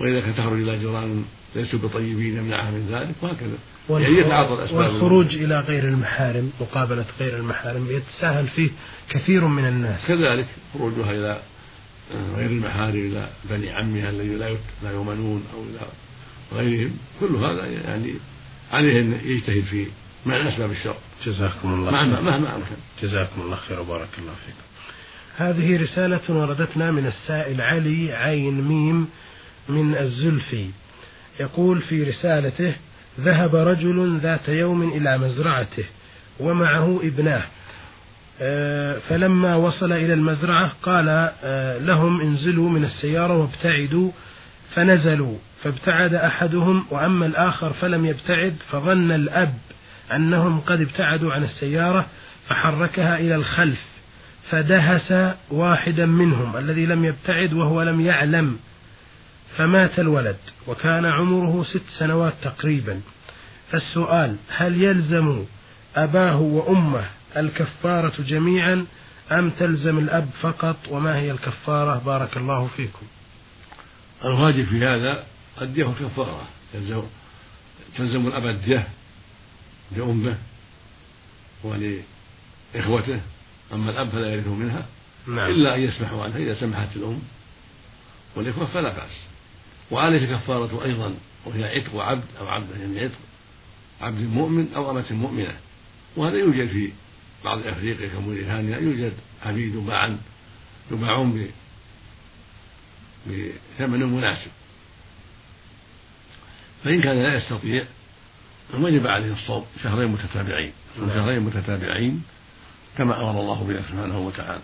وإذا 0.00 0.20
كانت 0.20 0.38
تخرج 0.38 0.60
إلى 0.60 0.78
جيران 0.78 1.24
ليسوا 1.56 1.78
بطيبين 1.78 2.36
يمنعها 2.36 2.70
من 2.70 2.88
ذلك 2.90 3.14
وهكذا. 3.22 3.58
يعني 3.90 4.18
يتعاطى 4.18 4.54
الأسباب 4.54 4.78
والخروج 4.78 5.34
إلى 5.34 5.60
غير 5.60 5.84
المحارم 5.84 6.52
مقابلة 6.60 7.04
غير 7.20 7.36
المحارم 7.36 7.90
يتساهل 7.90 8.46
فيه 8.46 8.70
كثير 9.10 9.46
من 9.46 9.66
الناس. 9.66 10.06
كذلك 10.08 10.46
خروجها 10.74 11.10
إلى 11.10 11.40
غير 12.36 12.50
المحارم 12.50 12.96
إلى 12.96 13.28
بني 13.50 13.70
عمها 13.70 14.10
الذين 14.10 14.38
لا 14.38 14.56
لا 14.82 14.90
يؤمنون 14.90 15.44
أو 15.54 15.62
إلى 15.62 15.80
غيرهم. 16.52 16.96
كل 17.20 17.36
هذا 17.36 17.66
يعني 17.66 18.14
عليه 18.72 19.00
أن 19.00 19.20
يجتهد 19.24 19.64
في 19.64 19.86
مع 20.26 20.48
أسباب 20.48 20.70
الشر. 20.70 20.96
جزاكم 21.26 21.74
الله 21.74 21.90
مهما 21.90 22.20
مهما 22.20 22.56
أمكن. 22.56 22.76
جزاكم 23.02 23.40
الله 23.40 23.56
خير 23.56 23.80
وبارك 23.80 24.08
الله 24.18 24.32
فيكم. 24.46 24.64
هذه 25.36 25.82
رسالة 25.82 26.20
وردتنا 26.28 26.90
من 26.90 27.06
السائل 27.06 27.60
علي 27.60 28.12
عين 28.12 28.60
ميم 28.60 29.08
من 29.68 29.94
الزلفي. 29.94 30.66
يقول 31.40 31.80
في 31.80 32.02
رسالته 32.02 32.74
ذهب 33.20 33.56
رجل 33.56 34.18
ذات 34.22 34.48
يوم 34.48 34.92
إلى 34.92 35.18
مزرعته 35.18 35.84
ومعه 36.40 37.00
ابناه. 37.02 37.42
آه، 38.40 38.98
فلما 39.08 39.56
وصل 39.56 39.92
إلى 39.92 40.14
المزرعة 40.14 40.72
قال 40.82 41.08
آه، 41.44 41.78
لهم 41.78 42.20
انزلوا 42.20 42.70
من 42.70 42.84
السيارة 42.84 43.38
وابتعدوا. 43.38 44.10
فنزلوا 44.74 45.36
فابتعد 45.62 46.14
أحدهم 46.14 46.84
وأما 46.90 47.26
الآخر 47.26 47.72
فلم 47.72 48.06
يبتعد 48.06 48.56
فظن 48.70 49.12
الأب 49.12 49.54
أنهم 50.12 50.60
قد 50.60 50.80
ابتعدوا 50.80 51.32
عن 51.32 51.42
السيارة 51.42 52.06
فحركها 52.48 53.18
إلى 53.18 53.34
الخلف 53.34 53.80
فدهس 54.50 55.14
واحدا 55.50 56.06
منهم 56.06 56.56
الذي 56.56 56.86
لم 56.86 57.04
يبتعد 57.04 57.52
وهو 57.52 57.82
لم 57.82 58.00
يعلم. 58.00 58.58
فمات 59.56 59.98
الولد 59.98 60.36
وكان 60.66 61.04
عمره 61.04 61.64
ست 61.64 61.82
سنوات 61.98 62.34
تقريبا. 62.42 63.00
فالسؤال 63.72 64.36
هل 64.48 64.82
يلزم 64.82 65.44
أباه 65.96 66.40
وأمه 66.40 67.04
الكفارة 67.36 68.22
جميعا 68.22 68.86
أم 69.32 69.50
تلزم 69.50 69.98
الأب 69.98 70.28
فقط؟ 70.40 70.76
وما 70.88 71.18
هي 71.18 71.30
الكفارة؟ 71.30 72.02
بارك 72.06 72.36
الله 72.36 72.66
فيكم. 72.76 73.06
الواجب 74.24 74.64
في 74.64 74.84
هذا 74.84 75.24
الدية 75.62 75.84
كفارة 75.84 76.48
تلزم 76.72 77.02
تلزم 77.96 78.26
الأب 78.26 78.46
الدية 78.46 78.88
لأمه 79.96 80.38
ولإخوته 81.64 83.20
أما 83.72 83.90
الأب 83.90 84.08
فلا 84.08 84.34
يرث 84.34 84.46
منها 84.46 84.86
نعم. 85.26 85.50
إلا 85.50 85.74
أن 85.74 85.80
يسمحوا 85.80 86.24
عنها. 86.24 86.38
إذا 86.38 86.54
سمحت 86.60 86.96
الأم 86.96 87.22
والإخوة 88.36 88.66
فلا 88.66 88.88
بأس. 88.88 89.33
وعليه 89.90 90.36
كفارة 90.36 90.84
أيضا 90.84 91.14
وهي 91.44 91.64
عتق 91.64 91.96
عبد 91.96 92.24
أو 92.40 92.48
عبد 92.48 92.66
يعني 92.80 93.00
عتق 93.00 93.18
عبد 94.00 94.20
مؤمن 94.20 94.72
أو 94.76 94.90
أمة 94.90 95.04
مؤمنة. 95.10 95.56
وهذا 96.16 96.36
يوجد 96.36 96.68
في 96.68 96.92
بعض 97.44 97.66
أفريقيا 97.66 98.08
كموريتانيا 98.08 98.78
يوجد 98.78 99.12
عبيد 99.46 99.76
باعا 99.76 100.18
يباعون 100.90 101.50
بثمن 103.26 104.02
مناسب. 104.02 104.50
فإن 106.84 107.00
كان 107.00 107.22
لا 107.22 107.34
يستطيع 107.34 107.84
وجب 108.74 109.06
عليه 109.06 109.32
الصوم 109.32 109.66
شهرين 109.82 110.08
متتابعين. 110.08 110.72
شهرين 110.96 111.40
متتابعين 111.40 112.22
كما 112.98 113.30
أمر 113.30 113.40
الله 113.40 113.64
به 113.64 113.82
سبحانه 113.88 114.18
وتعالى. 114.18 114.62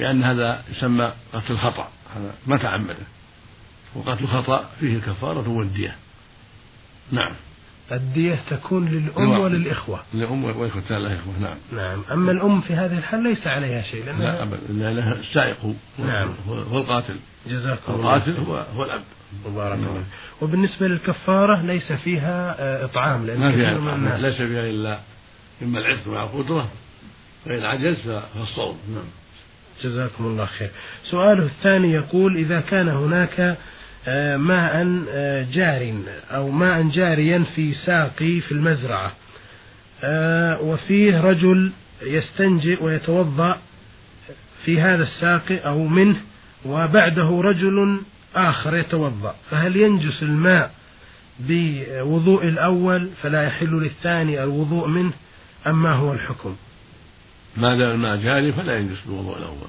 لأن 0.00 0.24
هذا 0.24 0.64
يسمى 0.70 1.12
قتل 1.32 1.52
الخطأ 1.52 1.92
هذا 2.16 2.34
ما 2.46 2.56
تعمده. 2.56 3.06
وقتل 3.94 4.24
الخطأ 4.24 4.70
فيه 4.80 4.96
الكفارة 4.96 5.48
والدية. 5.48 5.96
نعم. 7.12 7.34
الدية 7.92 8.38
تكون 8.50 8.88
للأم 8.88 9.30
نعم. 9.30 9.40
وللإخوة. 9.40 10.00
للأم 10.14 10.44
والإخوة 10.44 10.98
لا 10.98 11.14
إخوة 11.14 11.38
نعم. 11.40 11.56
نعم. 11.72 12.02
أما 12.12 12.32
الأم 12.32 12.60
في 12.60 12.74
هذه 12.74 12.98
الحال 12.98 13.22
ليس 13.22 13.46
عليها 13.46 13.82
شيء 13.82 14.04
لأنها 14.04 14.22
لا 14.22 14.42
أبدا 14.42 14.90
لها 14.92 15.12
السائق 15.12 15.74
نعم. 15.98 16.34
هو 16.48 16.78
القاتل. 16.78 17.16
جزاكم 17.46 17.92
الله 17.92 18.16
القاتل 18.16 18.36
هو, 18.40 18.64
هو 18.76 18.84
الأب. 18.84 19.02
الله 19.46 19.76
نعم. 19.76 20.04
وبالنسبة 20.42 20.86
للكفارة 20.86 21.62
ليس 21.62 21.92
فيها 21.92 22.56
آه، 22.58 22.84
إطعام 22.84 23.26
لأن 23.26 23.38
ما 23.38 23.52
فيها 23.52 23.76
إطعام 23.76 24.08
ليس 24.08 24.36
فيها 24.36 24.70
إلا 24.70 25.00
إما 25.62 25.78
العتق 25.78 26.08
مع 26.08 26.22
القدرة 26.22 26.70
فإن 27.44 27.64
عجز 27.64 27.96
فالصوم. 28.34 28.78
نعم. 28.94 29.04
جزاكم 29.84 30.24
الله 30.24 30.46
خير. 30.46 30.70
سؤاله 31.04 31.42
الثاني 31.42 31.92
يقول 31.92 32.36
إذا 32.36 32.60
كان 32.60 32.88
هناك 32.88 33.58
ماء 34.36 35.04
آه، 35.10 35.46
جار 35.52 35.94
أو 36.30 36.50
ماء 36.50 36.82
جاريا 36.82 37.44
في 37.54 37.74
ساقي 37.74 38.40
في 38.40 38.52
المزرعة. 38.52 39.12
آه، 40.04 40.60
وفيه 40.60 41.20
رجل 41.20 41.72
يستنجئ 42.02 42.84
ويتوضأ 42.84 43.58
في 44.64 44.80
هذا 44.80 45.02
الساقي 45.02 45.56
أو 45.56 45.86
منه 45.86 46.20
وبعده 46.64 47.40
رجل 47.40 48.00
آخر 48.34 48.76
يتوضأ. 48.76 49.34
فهل 49.50 49.76
ينجس 49.76 50.22
الماء 50.22 50.70
بوضوء 51.40 52.44
الأول 52.44 53.10
فلا 53.22 53.42
يحل 53.42 53.70
للثاني 53.70 54.42
الوضوء 54.42 54.88
منه 54.88 55.12
أم 55.66 55.82
ما 55.82 55.92
هو 55.92 56.12
الحكم؟ 56.12 56.56
ما 57.56 57.76
دام 57.76 57.90
الماء 57.90 58.16
جاري 58.16 58.52
فلا 58.52 58.78
ينجس 58.78 59.00
بالوضوء 59.06 59.38
الأول. 59.38 59.68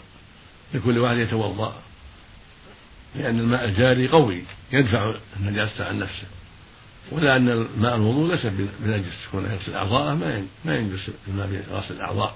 لكل 0.74 1.00
واحد 1.00 1.18
يتوضأ. 1.18 1.91
لأن 3.16 3.40
الماء 3.40 3.66
الجاري 3.66 4.08
قوي 4.08 4.44
يدفع 4.72 5.14
النجاسة 5.40 5.86
عن 5.86 6.00
نفسه. 6.00 6.28
ولا 7.12 7.36
أن 7.36 7.50
الماء 7.50 7.96
الوضوء 7.96 8.32
ليس 8.32 8.46
بنجس 8.80 9.28
كونه 9.32 9.54
يغسل 9.54 9.76
أعضاءه 9.76 10.16
ما 10.16 10.46
ما 10.66 10.78
ينجس 10.78 11.12
الماء 11.28 11.48
بغسل 11.48 11.96
الأعضاء. 11.96 12.36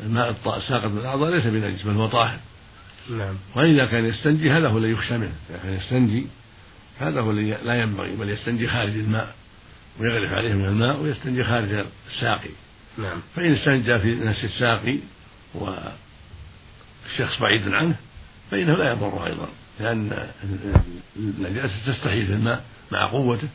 الماء 0.00 0.36
الساقط 0.56 0.90
من 0.90 0.98
الأعضاء 0.98 1.30
ليس 1.30 1.46
بنجس 1.46 1.82
بل 1.82 1.90
هو 1.90 2.06
طاهر. 2.06 2.38
نعم. 3.10 3.34
وإذا 3.56 3.86
كان 3.86 4.04
يستنجي 4.06 4.50
هذا 4.50 4.68
هو 4.68 4.78
الذي 4.78 4.92
يخشى 4.92 5.18
منه. 5.18 5.32
إذا 5.50 5.58
كان 5.62 5.74
يستنجي 5.74 6.26
هذا 6.98 7.20
هو 7.20 7.30
الذي 7.30 7.56
لا 7.64 7.74
ينبغي 7.74 8.16
بل 8.16 8.30
يستنجي 8.30 8.68
خارج 8.68 8.92
الماء 8.92 9.34
ويغرف 10.00 10.32
عليه 10.32 10.54
من 10.54 10.64
الماء 10.64 11.00
ويستنجي 11.00 11.44
خارج 11.44 11.84
الساقي. 12.08 12.50
نعم. 12.98 13.20
فإن 13.36 13.52
استنجى 13.52 13.98
في 13.98 14.14
نفس 14.14 14.44
الساقي 14.44 14.98
والشخص 15.54 17.40
بعيد 17.40 17.68
عنه 17.68 17.96
فإنه 18.50 18.74
لا 18.76 18.90
يضر 18.90 19.26
أيضا. 19.26 19.48
لأن 19.80 20.28
النجاسة 21.16 21.74
تستحيل 21.86 22.26
في 22.26 22.32
الماء 22.32 22.64
مع 22.92 23.10
قوته 23.10 23.48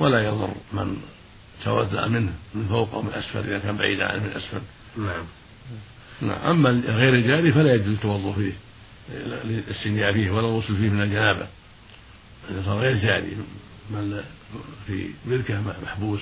ولا 0.00 0.20
يضر 0.20 0.54
من 0.72 0.96
توضأ 1.64 2.06
منه 2.06 2.32
من 2.54 2.66
فوق 2.68 2.94
أو 2.94 3.02
من 3.02 3.12
أسفل 3.12 3.38
إذا 3.38 3.58
كان 3.58 3.76
بعيدا 3.76 4.04
عنه 4.04 4.22
من 4.22 4.32
أسفل 4.32 4.60
نعم. 4.98 5.24
نعم. 6.22 6.38
أما 6.38 6.70
غير 6.70 7.14
الجاري 7.14 7.52
فلا 7.52 7.74
يجوز 7.74 7.88
التوضؤ 7.88 8.32
فيه 8.32 8.52
للاستنجاء 9.44 10.12
فيه 10.12 10.30
ولا 10.30 10.48
الغسل 10.48 10.76
فيه 10.76 10.90
من 10.90 11.02
الجنابة. 11.02 11.46
إذا 12.50 12.62
صار 12.66 12.78
غير 12.78 12.96
جاري 12.96 13.36
من 13.90 14.22
في 14.86 15.08
بركة 15.26 15.60
محبوس 15.82 16.20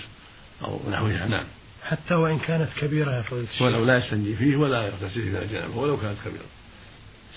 أو 0.64 0.80
نحوها 0.90 1.26
نعم 1.26 1.44
حتى 1.82 2.14
وإن 2.14 2.38
كانت 2.38 2.68
كبيرة 2.80 3.12
يا 3.12 3.22
فضيلة 3.22 3.46
ولو 3.60 3.84
لا 3.84 3.96
يستنجي 3.96 4.36
فيه 4.36 4.56
ولا 4.56 4.86
يغتسل 4.86 5.10
فيه 5.10 5.30
من 5.30 5.36
الجنابة 5.36 5.76
ولو 5.76 5.96
كانت 5.96 6.16
كبيرة. 6.24 6.44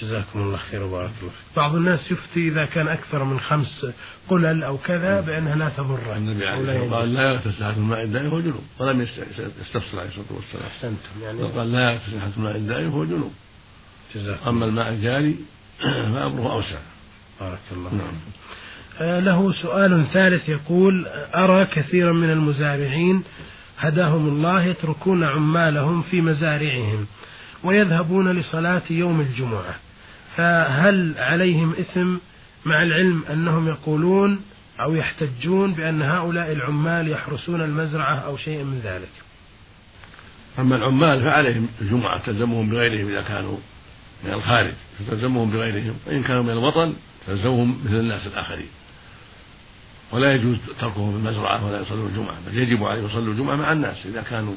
جزاكم 0.01 0.41
الله 0.41 0.57
خير 0.57 0.83
وبارك 0.83 1.11
الله 1.21 1.31
فيك. 1.31 1.55
بعض 1.57 1.75
الناس 1.75 2.11
يفتي 2.11 2.47
إذا 2.47 2.65
كان 2.65 2.87
أكثر 2.87 3.23
من 3.23 3.39
خمس 3.39 3.85
قلل 4.29 4.63
أو 4.63 4.77
كذا 4.77 5.21
بأنها 5.21 5.55
لا 5.55 5.69
تضر. 5.69 6.15
النبي 6.15 6.45
عليه 6.45 6.61
الصلاة 6.61 6.81
والسلام 6.81 6.93
قال 6.93 7.13
لا 7.13 7.31
يغتسل 7.31 7.63
أحد 7.63 7.77
الماء 7.77 8.03
الدائم 8.03 8.27
وهو 8.27 8.39
جنوب. 8.39 8.63
ولم 8.79 9.01
يستفسر 9.01 9.99
عليه 9.99 10.09
الصلاة 10.09 10.25
والسلام. 10.29 10.65
أحسنتم. 10.67 11.21
يعني 11.23 11.43
قال 11.43 11.71
لا 11.71 11.91
يغتسل 11.91 12.17
أحد 12.17 12.31
الماء 12.37 12.55
الدائم 12.55 12.87
وهو 12.87 13.05
جنوب. 13.05 13.33
جزاكم 14.15 14.49
أما 14.49 14.65
الماء 14.65 14.89
الجاري 14.89 15.35
فأمره 16.13 16.51
أوسع. 16.51 16.79
بارك 17.41 17.59
الله 17.71 17.93
نعم. 17.93 18.13
آه، 19.01 19.19
له 19.19 19.51
سؤال 19.51 20.05
ثالث 20.13 20.49
يقول 20.49 21.07
أرى 21.35 21.65
كثيرا 21.65 22.13
من 22.13 22.29
المزارعين 22.29 23.23
هداهم 23.79 24.27
الله 24.27 24.63
يتركون 24.63 25.23
عمالهم 25.23 26.01
في 26.01 26.21
مزارعهم 26.21 27.05
ويذهبون 27.63 28.31
لصلاة 28.31 28.81
يوم 28.89 29.21
الجمعة. 29.21 29.75
فهل 30.35 31.15
عليهم 31.17 31.73
إثم 31.79 32.15
مع 32.65 32.83
العلم 32.83 33.23
أنهم 33.33 33.67
يقولون 33.67 34.41
أو 34.79 34.95
يحتجون 34.95 35.73
بأن 35.73 36.01
هؤلاء 36.01 36.51
العمال 36.51 37.09
يحرسون 37.09 37.61
المزرعة 37.61 38.15
أو 38.15 38.37
شيء 38.37 38.63
من 38.63 38.81
ذلك؟ 38.83 39.09
أما 40.59 40.75
العمال 40.75 41.21
فعليهم 41.21 41.67
الجمعة 41.81 42.25
تلزمهم 42.25 42.69
بغيرهم 42.69 43.07
إذا 43.07 43.21
كانوا 43.21 43.57
من 44.25 44.33
الخارج 44.33 44.73
فتلزمهم 44.99 45.51
بغيرهم. 45.51 45.95
وإن 46.07 46.23
كانوا 46.23 46.43
من 46.43 46.49
الوطن 46.49 46.93
تلزمهم 47.27 47.79
مثل 47.85 47.95
الناس 47.95 48.27
الآخرين. 48.27 48.67
ولا 50.11 50.33
يجوز 50.33 50.57
تركهم 50.79 51.11
في 51.11 51.17
المزرعة 51.17 51.67
ولا 51.67 51.81
يصلوا 51.81 52.07
الجمعة 52.07 52.35
بل 52.47 52.57
يجب 52.57 52.83
عليهم 52.83 53.05
يصلوا 53.05 53.33
الجمعة 53.33 53.55
مع 53.55 53.71
الناس 53.71 54.05
إذا 54.05 54.21
كانوا 54.21 54.55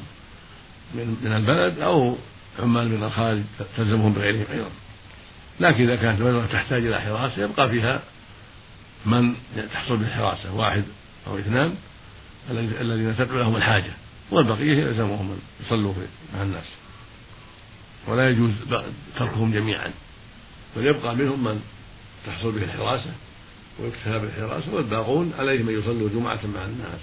من 0.93 1.17
من 1.23 1.33
البلد 1.33 1.79
أو 1.79 2.17
عمال 2.59 2.89
من 2.89 3.03
الخارج 3.03 3.41
تلزمهم 3.77 4.13
بغيرهم 4.13 4.45
أيضا. 4.51 4.69
لكن 5.59 5.83
إذا 5.83 5.95
كانت 5.95 6.21
المزرعة 6.21 6.47
تحتاج 6.47 6.85
إلى 6.85 7.01
حراسة 7.01 7.43
يبقى 7.43 7.69
فيها 7.69 8.01
من 9.05 9.33
تحصل 9.73 9.97
بالحراسة 9.97 10.55
واحد 10.55 10.83
أو 11.27 11.37
اثنان 11.39 11.75
الذين 12.51 13.15
تدعو 13.17 13.37
لهم 13.37 13.55
الحاجة 13.55 13.91
والبقية 14.31 14.77
يلزمهم 14.77 15.31
أن 15.31 15.39
يصلوا 15.65 15.93
مع 16.35 16.41
الناس. 16.41 16.65
ولا 18.07 18.29
يجوز 18.29 18.51
تركهم 19.17 19.53
جميعا. 19.53 19.91
بل 20.75 20.85
يبقى 20.85 21.15
منهم 21.15 21.43
من 21.43 21.61
تحصل 22.27 22.51
به 22.51 22.63
الحراسة 22.63 23.11
ويكتفى 23.79 24.19
بالحراسة 24.19 24.73
والباقون 24.73 25.33
عليهم 25.37 25.69
أن 25.69 25.79
يصلوا 25.79 26.09
جمعة 26.09 26.39
مع 26.55 26.65
الناس. 26.65 27.01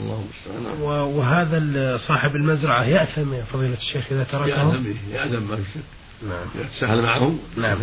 الله 0.00 0.24
المستعان 0.24 0.80
وهذا 0.80 1.96
صاحب 1.96 2.36
المزرعة 2.36 2.84
يأثم 2.84 3.34
يا 3.34 3.42
فضيلة 3.42 3.76
الشيخ 3.78 4.06
إذا 4.12 4.24
تركه؟ 4.24 4.46
يأثم 4.46 4.82
به 4.82 4.96
يأثم 5.12 5.48
ما 5.48 5.56
في 5.56 5.62
شك 5.74 5.80
نعم. 6.22 6.46
يتساهل 6.64 7.02
معهم. 7.02 7.38
نعم. 7.56 7.78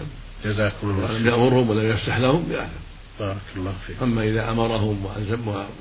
جزاكم 0.46 0.90
الله 0.90 1.12
ولم 1.12 1.28
يأمرهم 1.28 1.70
ولم 1.70 1.90
يفسح 1.90 2.18
لهم 2.18 2.52
يأثم 2.52 2.86
بارك 3.20 3.38
الله 3.56 3.74
فيك. 3.88 3.96
أما 4.04 4.24
إذا 4.24 4.52
أمرهم 4.52 5.06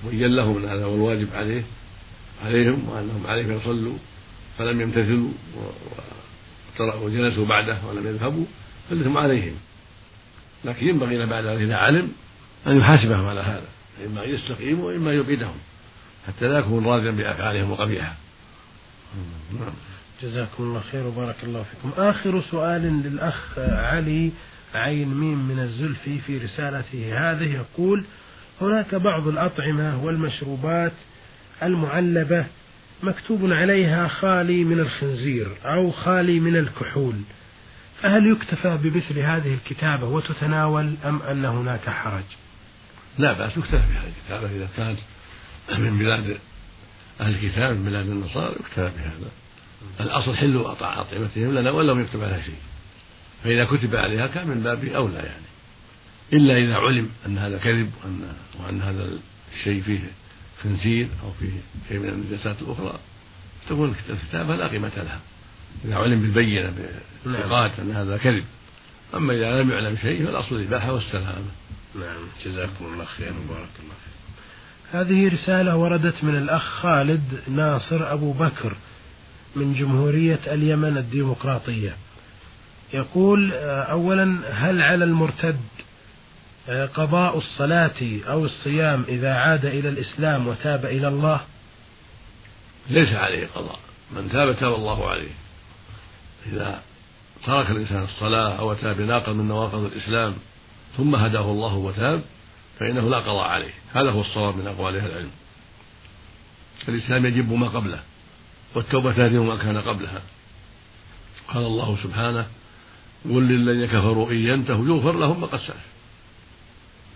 وبين 0.04 0.36
لهم 0.36 0.56
أن 0.56 0.64
هذا 0.64 0.84
هو 0.84 0.94
الواجب 0.94 1.28
عليه 1.34 1.62
عليهم 2.44 2.88
وأنهم 2.88 3.26
عليهم 3.26 3.52
يصلوا 3.52 3.96
فلم 4.58 4.80
يمتثلوا 4.80 5.30
وجلسوا 6.80 7.46
بعده 7.46 7.78
ولم 7.88 8.06
يذهبوا 8.06 8.44
فالإثم 8.90 9.16
عليهم. 9.16 9.54
لكن 10.64 10.88
ينبغي 10.88 11.16
له 11.16 11.24
بعد 11.24 11.44
ذلك 11.44 11.60
إذا 11.60 11.76
علم 11.76 12.12
أن 12.66 12.78
يحاسبهم 12.78 13.26
على 13.26 13.40
هذا. 13.40 13.68
إما 14.06 14.24
أن 14.24 14.30
يستقيموا 14.30 14.86
وإما 14.86 15.12
يبعدهم 15.12 15.56
حتى 16.26 16.48
لا 16.48 16.58
يكون 16.58 16.86
راضيا 16.86 17.10
بأفعالهم 17.10 17.70
وقبيحة. 17.70 18.14
نعم. 19.60 19.72
جزاكم 20.22 20.62
الله 20.62 20.81
خير 20.92 21.07
وبارك 21.07 21.37
الله 21.42 21.62
فيكم. 21.62 22.03
آخر 22.03 22.42
سؤال 22.50 22.83
للأخ 23.03 23.59
علي 23.59 24.31
عين 24.74 25.09
ميم 25.09 25.48
من 25.48 25.59
الزلفي 25.59 26.18
في 26.18 26.38
رسالته 26.38 27.31
هذه 27.31 27.55
يقول 27.55 28.05
هناك 28.61 28.94
بعض 28.94 29.29
الأطعمة 29.29 30.05
والمشروبات 30.05 30.92
المعلبة 31.62 32.46
مكتوب 33.03 33.53
عليها 33.53 34.09
خالي 34.09 34.64
من 34.64 34.81
الخنزير 34.81 35.48
أو 35.64 35.90
خالي 35.90 36.40
من 36.40 36.57
الكحول 36.57 37.20
فهل 38.03 38.33
يكتفى 38.33 38.79
بمثل 38.83 39.18
هذه 39.18 39.55
الكتابة 39.55 40.07
وتتناول 40.07 40.94
أم 41.05 41.22
أن 41.22 41.44
هناك 41.44 41.90
حرج؟ 41.90 42.24
لا 43.18 43.33
بأس 43.33 43.57
يكتفى 43.57 43.77
بهذه 43.77 44.12
الكتابة 44.18 44.57
إذا 44.57 44.68
كانت 44.77 44.98
من 45.79 45.98
بلاد 45.98 46.38
أهل 47.20 47.35
الكتاب 47.35 47.77
من 47.77 47.85
بلاد 47.85 48.09
النصارى 48.09 48.55
يكتفى 48.61 48.90
بهذا. 48.96 49.31
الأصل 50.01 50.37
حل 50.37 50.57
أطعمتهم 50.57 51.55
لنا 51.55 51.70
ولم 51.70 52.01
يكتب 52.01 52.23
عليها 52.23 52.42
شيء. 52.42 52.55
فإذا 53.44 53.64
كتب 53.64 53.97
عليها 53.97 54.27
كان 54.27 54.49
من 54.49 54.61
باب 54.62 54.85
أولى 54.85 55.16
يعني. 55.16 55.44
إلا 56.33 56.57
إذا 56.57 56.75
علم 56.75 57.11
أن 57.27 57.38
هذا 57.38 57.59
كذب 57.59 57.90
وأن, 58.05 58.33
وأن 58.61 58.83
هذا 58.83 59.09
الشيء 59.59 59.83
فيه 59.83 60.01
خنزير 60.62 61.09
أو 61.25 61.31
فيه 61.40 61.51
شيء 61.88 61.99
من 61.99 62.09
النجاسات 62.09 62.57
الأخرى 62.62 62.99
تكون 63.68 63.94
الكتابة 64.11 64.57
لا 64.57 64.68
قيمة 64.68 64.92
لها. 64.97 65.20
إذا 65.85 65.97
علم 65.97 66.20
بالبينة 66.20 66.73
بالثقات 67.25 67.79
أن 67.79 67.90
هذا 67.90 68.16
كذب. 68.16 68.44
أما 69.14 69.33
إذا 69.35 69.62
لم 69.62 69.70
يعلم 69.70 69.97
شيء 69.97 70.27
فالأصل 70.27 70.55
الإباحة 70.55 70.92
والسلامة 70.92 71.51
نعم. 71.94 72.29
جزاكم 72.44 72.85
الله 72.85 73.05
خيرا 73.05 73.31
وبارك 73.31 73.68
الله 73.83 73.94
فيك 74.05 74.14
هذه 74.92 75.35
رسالة 75.35 75.77
وردت 75.77 76.25
من 76.25 76.37
الأخ 76.37 76.62
خالد 76.62 77.40
ناصر 77.49 78.12
أبو 78.12 78.33
بكر. 78.33 78.77
من 79.56 79.74
جمهورية 79.74 80.40
اليمن 80.46 80.96
الديمقراطية. 80.98 81.96
يقول 82.94 83.52
آه، 83.52 83.82
أولا 83.82 84.40
هل 84.50 84.82
على 84.82 85.04
المرتد 85.04 85.60
آه، 86.68 86.86
قضاء 86.86 87.38
الصلاة 87.38 88.20
أو 88.28 88.44
الصيام 88.44 89.04
إذا 89.08 89.34
عاد 89.34 89.64
إلى 89.64 89.88
الإسلام 89.88 90.48
وتاب 90.48 90.84
إلى 90.84 91.08
الله؟ 91.08 91.40
ليس 92.90 93.12
عليه 93.12 93.46
قضاء. 93.54 93.78
من 94.10 94.28
تاب 94.28 94.56
تاب 94.56 94.74
الله 94.74 95.08
عليه. 95.10 95.30
إذا 96.46 96.82
ترك 97.46 97.70
الإنسان 97.70 98.04
الصلاة 98.04 98.58
أو 98.58 98.72
أتى 98.72 98.94
بناقض 98.94 99.34
من 99.34 99.48
نواقض 99.48 99.84
الإسلام 99.84 100.34
ثم 100.96 101.14
هداه 101.14 101.50
الله 101.50 101.74
وتاب 101.74 102.22
فإنه 102.78 103.10
لا 103.10 103.18
قضاء 103.18 103.48
عليه. 103.48 103.74
هذا 103.92 104.10
هو 104.10 104.20
الصواب 104.20 104.56
من 104.56 104.66
أقوال 104.66 104.96
أهل 104.96 105.10
العلم. 105.10 105.30
الإسلام 106.88 107.26
يجب 107.26 107.52
ما 107.52 107.68
قبله. 107.68 108.00
والتوبة 108.74 109.12
تهدم 109.12 109.46
ما 109.46 109.56
كان 109.56 109.78
قبلها. 109.78 110.22
قال 111.48 111.66
الله 111.66 111.96
سبحانه 112.02 112.46
قل 113.24 113.42
للذين 113.48 113.87
كفروا 113.87 114.30
إن 114.30 114.37
ينتهوا 114.37 114.87
يغفر 114.87 115.18
لهم 115.18 115.40
ما 115.40 115.46
قد 115.46 115.58
سلف. 115.58 115.94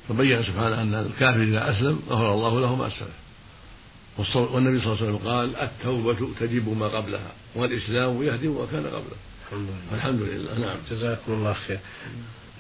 فبين 0.08 0.42
سبحانه 0.42 0.82
أن 0.82 0.94
الكافر 0.94 1.42
إذا 1.42 1.70
أسلم 1.70 2.00
غفر 2.10 2.34
الله 2.34 2.60
له 2.60 2.76
ما 2.76 2.86
أسلف 2.86 3.08
والنبي 4.34 4.80
صلى 4.80 4.92
الله 4.92 5.02
عليه 5.02 5.12
وسلم 5.12 5.28
قال 5.28 5.56
التوبة 5.56 6.34
تجب 6.40 6.68
ما 6.68 6.88
قبلها 6.88 7.32
والإسلام 7.54 8.22
يهدم 8.22 8.50
ما 8.50 8.66
كان 8.72 8.86
قبله. 8.86 9.16
الحمد 9.94 10.20
لله. 10.22 10.58
نعم. 10.58 10.78
جزاكم 10.90 11.32
الله 11.32 11.52
خير 11.52 11.78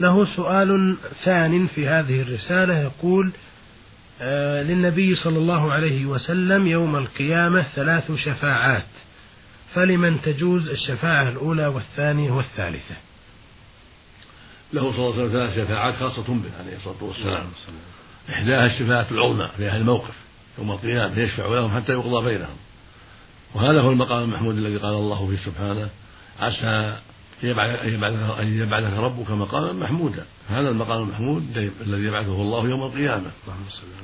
له 0.00 0.36
سؤال 0.36 0.96
ثان 1.24 1.66
في 1.66 1.88
هذه 1.88 2.22
الرسالة 2.22 2.78
يقول 2.78 3.32
للنبي 4.62 5.14
صلى 5.14 5.38
الله 5.38 5.72
عليه 5.72 6.06
وسلم 6.06 6.66
يوم 6.66 6.96
القيامة 6.96 7.62
ثلاث 7.62 8.12
شفاعات. 8.12 8.86
فلمن 9.74 10.22
تجوز 10.22 10.68
الشفاعة 10.68 11.28
الأولى 11.28 11.66
والثانية 11.66 12.30
والثالثة؟ 12.30 12.94
له 14.72 14.92
صلى 14.92 14.98
الله 14.98 15.12
عليه 15.12 15.24
وسلم 15.24 15.32
ثلاث 15.32 15.56
شفاعات 15.56 15.94
خاصة 15.94 16.22
به 16.22 16.50
عليه 16.60 16.76
الصلاة 16.76 17.04
والسلام. 17.04 17.46
إحداها 18.30 18.66
الشفاعة 18.66 19.06
العظمى 19.10 19.48
في 19.56 19.68
أهل 19.68 19.80
الموقف 19.80 20.14
يوم 20.58 20.70
القيامة 20.70 21.18
يشفع 21.18 21.46
لهم 21.46 21.76
حتى 21.76 21.92
يقضى 21.92 22.24
بينهم. 22.24 22.56
وهذا 23.54 23.80
هو 23.80 23.90
المقام 23.90 24.22
المحمود 24.22 24.56
الذي 24.56 24.76
قال 24.76 24.94
الله 24.94 25.28
فيه 25.28 25.36
سبحانه 25.50 25.88
عسى 26.40 26.96
أن 27.44 28.58
يبعثك 28.60 28.98
ربك 28.98 29.30
مقاما 29.30 29.72
محمودا. 29.72 30.24
هذا 30.48 30.70
المقام 30.70 31.02
المحمود 31.02 31.72
الذي 31.80 32.02
يبعثه 32.02 32.42
الله 32.42 32.68
يوم 32.68 32.82
القيامة. 32.82 33.30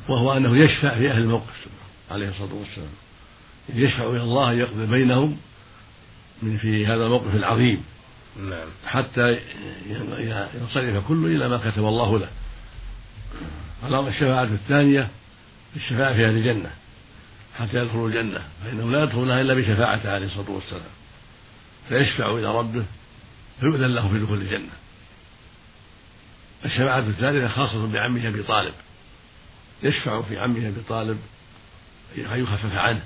وهو 0.08 0.32
أنه 0.32 0.56
يشفع 0.56 0.94
في 0.94 1.10
أهل 1.10 1.22
الموقف. 1.22 1.66
عليه 2.10 2.28
الصلاة 2.28 2.54
والسلام. 2.54 2.88
يشفع 3.74 4.04
إلى 4.04 4.22
الله 4.22 4.52
يقضي 4.52 4.86
بينهم 4.86 5.36
من 6.42 6.56
في 6.56 6.86
هذا 6.86 7.04
الموقف 7.04 7.34
العظيم. 7.34 7.84
نعم. 8.40 8.68
حتى 8.86 9.38
ينصرف 10.60 11.08
كل 11.08 11.26
إلى 11.26 11.48
ما 11.48 11.70
كتب 11.70 11.84
الله 11.84 12.18
له. 12.18 12.28
اللهم 13.86 14.06
الشفاعة 14.06 14.42
الثانية 14.42 15.08
الشفاعة 15.76 16.14
في 16.14 16.26
أهل 16.26 16.36
الجنة. 16.36 16.70
حتى 17.58 17.78
يدخلوا 17.78 18.08
الجنة. 18.08 18.40
فإنهم 18.64 18.92
لا 18.92 19.02
يدخلونها 19.02 19.40
إلا 19.40 19.54
بشفاعته 19.54 20.10
عليه 20.10 20.26
الصلاة 20.26 20.50
والسلام. 20.50 20.82
فيشفع 21.88 22.30
إلى 22.30 22.58
ربه 22.58 22.84
فيؤذن 23.60 23.94
له 23.94 24.08
في 24.08 24.18
دخول 24.18 24.40
الجنة. 24.40 24.72
الشفاعة 26.64 26.98
الثالثة 26.98 27.48
خاصة 27.48 27.86
بعمه 27.86 28.28
أبي 28.28 28.42
طالب. 28.42 28.74
يشفع 29.82 30.22
في 30.22 30.38
عمه 30.38 30.68
أبي 30.68 30.80
طالب 30.88 31.18
يخفف 32.16 32.76
عنه. 32.76 33.02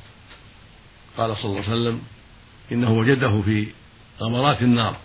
قال 1.17 1.37
صلى 1.37 1.45
الله 1.45 1.63
عليه 1.63 1.73
وسلم 1.73 2.03
إنه 2.73 2.93
وجده 2.93 3.43
في 3.43 3.69
غمرات 4.21 4.63
النار. 4.63 4.97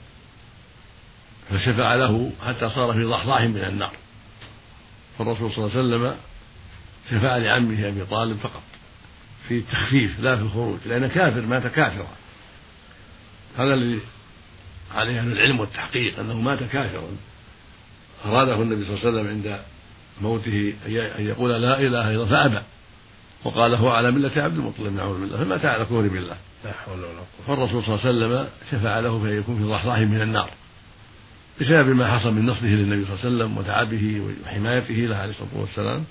فشفع 1.50 1.96
له 1.96 2.32
حتى 2.48 2.70
صار 2.70 2.94
في 2.94 3.04
ضحضاح 3.04 3.42
من 3.42 3.64
النار. 3.64 3.94
فالرسول 5.18 5.54
صلى 5.54 5.66
الله 5.66 5.78
عليه 5.78 5.88
وسلم 5.88 6.18
شفع 7.12 7.38
لعمه 7.38 7.88
أبي 7.88 8.06
طالب 8.06 8.38
فقط. 8.38 8.64
في 9.48 9.58
التخفيف 9.58 10.20
لا 10.20 10.36
في 10.36 10.42
الخروج 10.42 10.80
لأن 10.86 11.08
كافر 11.08 11.42
مات 11.42 11.68
كافرا. 11.68 12.08
هذا 13.58 13.74
الذي 13.74 14.00
عليه 14.94 15.20
أهل 15.20 15.32
العلم 15.32 15.60
والتحقيق 15.60 16.20
أنه 16.20 16.34
مات 16.34 16.64
كافرا. 16.64 17.04
أراده 18.26 18.62
النبي 18.62 18.86
صلى 18.86 18.94
الله 18.94 19.00
عليه 19.00 19.10
وسلم 19.10 19.28
عند 19.28 19.60
موته 20.22 20.74
أن 20.88 21.26
يقول 21.26 21.50
لا 21.50 21.80
إله 21.80 21.86
إلا 21.86 22.12
الله 22.12 22.26
فأبى. 22.26 22.60
وقال 23.44 23.76
هو 23.76 23.90
على 23.90 24.12
ملة 24.12 24.32
عبد 24.44 24.58
المطلب 24.58 24.94
نعوذ 24.94 25.20
بالله. 25.20 25.38
فمات 25.38 25.66
على 25.66 25.84
كفر 25.84 26.02
بالله؟ 26.02 26.38
لا 26.66 26.72
حول 26.72 27.00
ولا 27.00 27.08
قوة. 27.08 27.48
فالرسول 27.48 27.84
صلى 27.84 27.96
الله 27.96 28.06
عليه 28.06 28.18
وسلم 28.18 28.50
شفع 28.72 29.00
له 29.00 29.20
فيكون 29.20 29.38
يكون 29.38 29.58
في 29.58 29.64
ضحضاح 29.64 30.00
من 30.00 30.22
النار. 30.22 30.50
بسبب 31.62 31.88
ما 31.88 32.20
حصل 32.20 32.34
من 32.34 32.46
نصره 32.46 32.66
للنبي 32.66 33.06
صلى 33.06 33.14
الله 33.14 33.26
عليه 33.26 33.36
وسلم 33.36 33.58
وتعبه 33.58 34.22
وحمايته 34.46 34.94
له 34.94 35.16
عليه 35.16 35.32
الصلاة 35.32 35.50
والسلام 35.54 36.06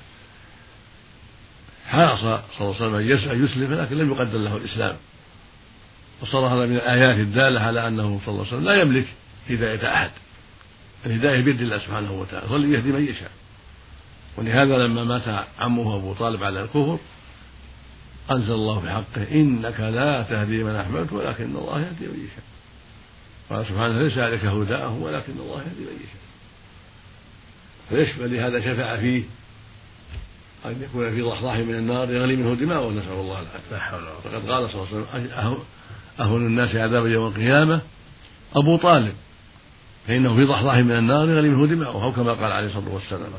حرص 1.87 2.21
صلى 2.21 2.41
الله 2.61 2.77
عليه 2.77 3.15
وسلم 3.15 3.31
أن 3.31 3.45
يسلم 3.45 3.75
لكن 3.75 3.99
لم 3.99 4.11
يقدر 4.11 4.39
له 4.39 4.57
الإسلام. 4.57 4.97
وصار 6.23 6.47
هذا 6.47 6.67
من 6.67 6.77
الآيات 6.77 7.17
الدالة 7.17 7.61
على 7.61 7.89
أنه 7.89 8.21
صلى 8.27 8.35
الله 8.35 8.47
عليه 8.47 8.57
وسلم 8.57 8.65
لا 8.65 8.83
يملك 8.83 9.07
هداية 9.51 9.95
أحد. 9.95 10.11
الهداية 11.07 11.41
بيد 11.41 11.61
الله 11.61 11.79
سبحانه 11.79 12.13
وتعالى 12.13 12.47
هو 12.51 12.57
الذي 12.57 12.73
يهدي 12.73 12.93
من 12.93 13.07
يشاء. 13.07 13.31
ولهذا 14.37 14.87
لما 14.87 15.05
مات 15.05 15.47
عمه 15.59 15.97
أبو 15.97 16.15
طالب 16.15 16.45
على 16.45 16.63
الكفر 16.63 16.99
أنزل 18.31 18.53
الله 18.53 18.81
في 18.81 18.91
حقه 18.91 19.27
إنك 19.33 19.81
لا 19.81 20.23
تهدي 20.23 20.63
من 20.63 20.75
أحببت 20.75 21.13
ولكن 21.13 21.45
الله 21.45 21.81
يهدي 21.81 22.07
من 22.09 22.27
يشاء. 22.27 22.45
قال 23.51 23.67
سبحانه 23.67 24.03
ليس 24.03 24.19
عليك 24.19 24.45
هداهم 24.45 25.03
ولكن 25.03 25.33
الله 25.33 25.61
يهدي 25.61 25.81
من 25.81 25.97
يشاء. 25.97 26.23
فيشفى 27.89 28.29
لهذا 28.29 28.61
شفع 28.61 28.97
فيه 28.97 29.23
أن 30.67 30.83
يكون 30.83 31.11
في 31.11 31.23
ضحضاح 31.23 31.57
من 31.57 31.75
النار 31.75 32.11
يغلي 32.11 32.37
منه 32.37 32.55
دماؤه 32.55 32.93
نسأل 32.93 33.13
الله 33.13 33.41
العافية. 33.41 34.21
فقد 34.25 34.51
قال 34.51 34.71
صلى 34.71 34.83
الله 34.83 35.07
عليه 35.13 35.25
وسلم 35.35 35.65
أهون 36.21 36.47
الناس 36.47 36.77
عذابا 36.77 37.09
يوم 37.09 37.27
القيامة 37.27 37.81
أبو 38.57 38.77
طالب. 38.77 39.15
فإنه 40.07 40.37
في 40.37 40.45
ضحضاح 40.45 40.77
من 40.77 40.93
النار 40.93 41.31
يغلي 41.31 41.49
منه 41.49 41.67
دماؤه 41.67 42.05
أو 42.05 42.13
كما 42.13 42.33
قال 42.33 42.53
عليه 42.53 42.67
الصلاة 42.67 42.95
والسلام. 42.95 43.31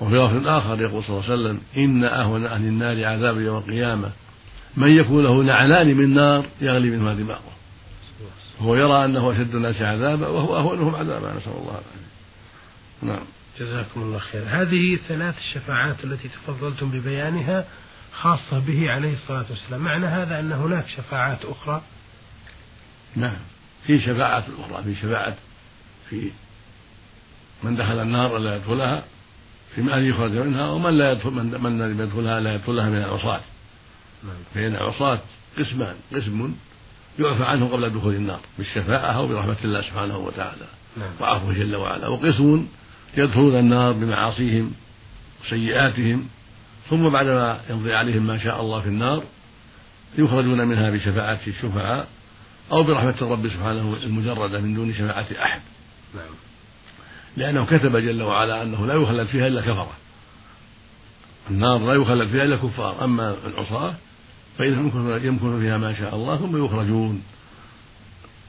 وفي 0.00 0.14
لفظ 0.14 0.48
آخر 0.48 0.80
يقول 0.80 1.04
صلى 1.04 1.16
الله 1.16 1.30
عليه 1.30 1.34
وسلم 1.34 1.60
إن 1.76 2.04
أهون 2.04 2.46
أهل 2.46 2.62
النار 2.62 3.04
عذابا 3.04 3.40
يوم 3.40 3.58
القيامة. 3.58 4.10
من 4.76 4.88
يكون 4.88 5.24
له 5.24 5.42
نعلان 5.42 5.96
من 5.96 6.14
نار 6.14 6.44
يغلي 6.60 6.90
منهما 6.90 7.14
دماغه 7.14 7.54
هو 8.60 8.76
يرى 8.76 9.04
أنه 9.04 9.32
أشد 9.32 9.54
الناس 9.54 9.82
عذابا 9.82 10.28
وهو 10.28 10.56
أهونهم 10.56 10.94
عذابا 10.94 11.34
نسأل 11.36 11.52
الله 11.52 11.70
العافية. 11.70 12.04
نعم. 13.02 13.24
جزاكم 13.60 14.02
الله 14.02 14.18
خير. 14.18 14.62
هذه 14.62 14.98
ثلاث 15.08 15.38
الشفاعات 15.38 16.04
التي 16.04 16.28
تفضلتم 16.28 16.90
ببيانها 16.90 17.64
خاصة 18.20 18.58
به 18.58 18.90
عليه 18.90 19.12
الصلاة 19.12 19.44
والسلام. 19.50 19.80
معنى 19.80 20.06
هذا 20.06 20.40
أن 20.40 20.52
هناك 20.52 20.88
شفاعات 20.96 21.44
أخرى؟ 21.44 21.82
نعم 23.16 23.36
في 23.86 24.00
شفاعات 24.00 24.44
أخرى 24.58 24.82
في 24.82 24.94
شفاعة 24.94 25.34
في 26.10 26.30
من 27.62 27.76
دخل 27.76 28.02
النار 28.02 28.38
لا 28.38 28.56
يدخلها 28.56 29.04
في 29.74 29.82
من 29.82 30.04
يخرج 30.04 30.32
منها 30.32 30.70
ومن 30.70 30.98
لا 30.98 31.12
يدخل 31.12 31.30
من, 31.30 31.62
من 31.62 31.78
لم 31.78 32.00
يدخلها 32.00 32.40
لا 32.40 32.54
يدخلها 32.54 32.88
من 32.88 32.96
العصاة. 32.96 33.40
نعم. 34.24 34.36
فإن 34.54 34.74
العصاة 34.74 35.20
قسمان 35.58 35.94
قسم 36.14 36.54
يعفى 37.18 37.44
عنه 37.44 37.68
قبل 37.68 37.90
دخول 37.90 38.14
النار 38.14 38.40
بالشفاعة 38.58 39.12
أو 39.12 39.28
برحمة 39.28 39.56
الله 39.64 39.82
سبحانه 39.82 40.16
وتعالى. 40.16 40.66
نعم. 40.96 41.10
وعفوه 41.20 41.52
جل 41.52 41.76
وعلا. 41.76 42.08
وقسم 42.08 42.66
يدخلون 43.16 43.58
النار 43.58 43.92
بمعاصيهم 43.92 44.72
وسيئاتهم. 45.44 46.28
ثم 46.90 47.08
بعدما 47.08 47.60
يمضي 47.70 47.94
عليهم 47.94 48.26
ما 48.26 48.38
شاء 48.38 48.60
الله 48.60 48.80
في 48.80 48.88
النار 48.88 49.24
يخرجون 50.18 50.68
منها 50.68 50.90
بشفاعة 50.90 51.40
الشفعاء 51.46 52.08
أو 52.72 52.82
برحمة 52.82 53.14
الرب 53.22 53.48
سبحانه 53.48 53.96
المجردة 54.02 54.60
من 54.60 54.74
دون 54.74 54.94
شفاعة 54.94 55.26
أحد. 55.42 55.60
نعم. 56.14 56.34
لأنه 57.36 57.64
كتب 57.64 57.96
جل 57.96 58.22
وعلا 58.22 58.62
أنه 58.62 58.86
لا 58.86 58.94
يخلد 58.94 59.26
فيها 59.26 59.46
إلا 59.46 59.60
كفرة. 59.60 59.92
النار 61.50 61.78
لا 61.78 61.94
يخلد 61.94 62.28
فيها 62.28 62.44
إلا 62.44 62.56
كفار. 62.56 63.04
أما 63.04 63.36
العصاة 63.46 63.94
فإنهم 64.58 65.20
يمكن 65.24 65.60
فيها 65.60 65.78
ما 65.78 65.94
شاء 65.94 66.14
الله 66.14 66.36
ثم 66.36 66.64
يخرجون. 66.64 67.22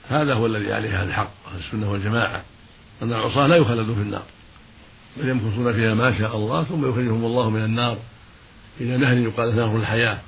هذا 0.09 0.33
هو 0.33 0.45
الذي 0.45 0.73
عليه 0.73 1.01
أهل 1.01 1.07
الحق 1.07 1.31
أهل 1.47 1.59
السنة 1.59 1.91
والجماعة 1.91 2.43
أن 3.01 3.13
العصاة 3.13 3.47
لا 3.47 3.55
يخلدون 3.55 3.95
في 3.95 4.01
النار 4.01 4.23
بل 5.17 5.29
يمكثون 5.29 5.73
فيها 5.73 5.93
ما 5.93 6.17
شاء 6.17 6.35
الله 6.35 6.63
ثم 6.63 6.89
يخرجهم 6.89 7.25
الله 7.25 7.49
من 7.49 7.63
النار. 7.63 7.97
إلى 8.81 8.97
نهر 8.97 9.17
يقال 9.17 9.55
نهر 9.55 9.77
الحياة 9.77 10.19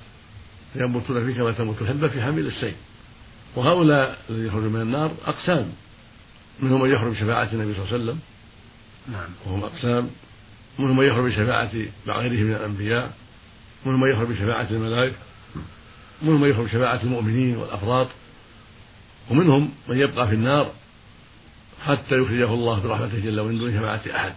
فينبتون 0.73 1.25
فيه 1.25 1.37
كما 1.37 1.51
تنبت 1.51 1.81
الحبة 1.81 2.07
في 2.07 2.21
حميل 2.21 2.47
السيل. 2.47 2.73
وهؤلاء 3.55 4.17
الذين 4.29 4.47
يخرجون 4.47 4.73
من 4.73 4.81
النار 4.81 5.11
أقسام 5.27 5.71
منهم 6.59 6.81
من 6.81 6.91
يخرج 6.91 7.11
بشفاعة 7.11 7.49
النبي 7.53 7.73
صلى 7.73 7.83
الله 7.83 7.93
عليه 7.93 8.03
وسلم 8.03 8.19
نعم. 9.11 9.29
وهم 9.45 9.63
أقسام. 9.63 10.09
منهم 10.79 10.97
من 10.97 11.05
يخرج 11.05 11.31
بشفاعة 11.31 11.71
غيره 12.07 12.43
من 12.43 12.53
الأنبياء 12.55 13.13
منهم 13.85 14.01
من 14.01 14.11
يخرج 14.11 14.27
بشفاعة 14.27 14.67
الملائكة 14.71 15.15
منهم 16.21 16.41
من 16.41 16.49
يخرج 16.49 16.65
بشفاعة 16.65 16.99
المؤمنين 17.03 17.57
والأفراط 17.57 18.07
ومنهم 19.29 19.71
من 19.87 19.99
يبقى 19.99 20.27
في 20.27 20.33
النار 20.33 20.71
حتى 21.85 22.17
يخرجه 22.21 22.53
الله 22.53 22.79
برحمته 22.79 23.19
جل 23.19 23.39
وعلا 23.39 23.51
من 23.51 23.59
دون 23.59 23.77
شفاعة 23.77 24.01
أحد. 24.15 24.33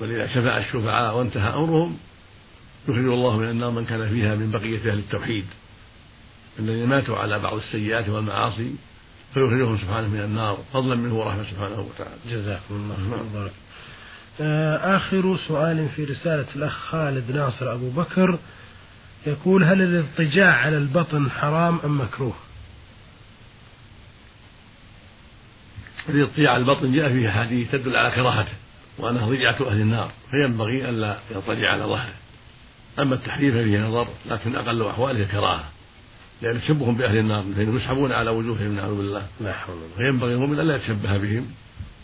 ولذا 0.00 0.26
شفع 0.26 0.58
الشفعاء 0.58 1.16
وانتهى 1.16 1.54
أمرهم 1.54 1.98
يخرج 2.88 3.04
الله 3.04 3.36
من 3.36 3.50
النار 3.50 3.70
من 3.70 3.84
كان 3.84 4.08
فيها 4.08 4.34
من 4.34 4.50
بقية 4.50 4.92
أهل 4.92 4.98
التوحيد. 4.98 5.46
الذين 6.58 6.86
ماتوا 6.86 7.16
على 7.16 7.38
بعض 7.38 7.56
السيئات 7.56 8.08
والمعاصي 8.08 8.74
فيخرجهم 9.34 9.78
سبحانه 9.78 10.08
من 10.08 10.20
النار 10.20 10.58
فضلا 10.72 10.94
منه 10.94 11.14
ورحمة 11.14 11.44
سبحانه 11.50 11.80
وتعالى. 11.80 12.16
جزاكم 12.30 12.74
الله 12.74 12.96
خيرا. 13.32 13.50
آه، 14.40 14.96
آخر 14.96 15.36
سؤال 15.36 15.88
في 15.96 16.04
رسالة 16.04 16.46
الأخ 16.56 16.72
خالد 16.72 17.30
ناصر 17.30 17.72
أبو 17.72 17.90
بكر 17.90 18.38
يقول 19.26 19.64
هل 19.64 19.82
الاضطجاع 19.82 20.54
على 20.54 20.76
البطن 20.76 21.30
حرام 21.30 21.80
أم 21.84 22.00
مكروه؟ 22.00 22.34
الاضطجاع 26.08 26.52
على 26.52 26.60
البطن 26.60 26.92
جاء 26.92 27.08
فيه 27.08 27.28
أحاديث 27.28 27.72
تدل 27.72 27.96
على 27.96 28.14
كراهته 28.14 28.52
وأنها 28.98 29.30
رجعة 29.30 29.68
أهل 29.68 29.80
النار 29.80 30.10
فينبغي 30.30 30.88
ألا 30.88 31.18
يضطجع 31.30 31.70
على 31.70 31.82
ظهره. 31.82 32.23
أما 32.98 33.14
التحريم 33.14 33.52
فيه 33.52 33.78
نظر 33.78 34.08
لكن 34.26 34.56
أقل 34.56 34.86
أحواله 34.86 35.24
كراهة 35.24 35.64
لأن 36.42 36.60
تشبههم 36.60 36.96
بأهل 36.96 37.18
النار 37.18 37.44
فإنهم 37.56 37.76
يسحبون 37.76 38.12
على 38.12 38.30
وجوههم 38.30 38.76
نعوذ 38.76 38.96
بالله. 38.96 39.26
لا 39.40 39.52
حول 39.52 39.76
ولا 39.76 39.96
فينبغي 39.96 40.34
المؤمن 40.34 40.60
ألا 40.60 40.76
يتشبه 40.76 41.16
بهم 41.16 41.46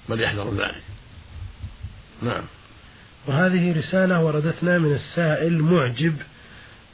بل 0.09 0.21
يحذر 0.21 0.51
ذلك. 0.51 0.83
نعم. 2.23 2.43
وهذه 3.27 3.79
رسالة 3.79 4.25
وردتنا 4.25 4.79
من 4.79 4.93
السائل 4.93 5.59
معجب 5.63 6.17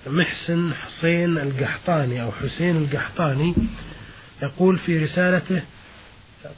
محسن 0.07 0.75
حسين 0.75 1.39
القحطاني 1.39 2.23
أو 2.23 2.33
حسين 2.33 2.77
القحطاني 2.77 3.55
يقول 4.43 4.79
في 4.79 5.05
رسالته 5.05 5.63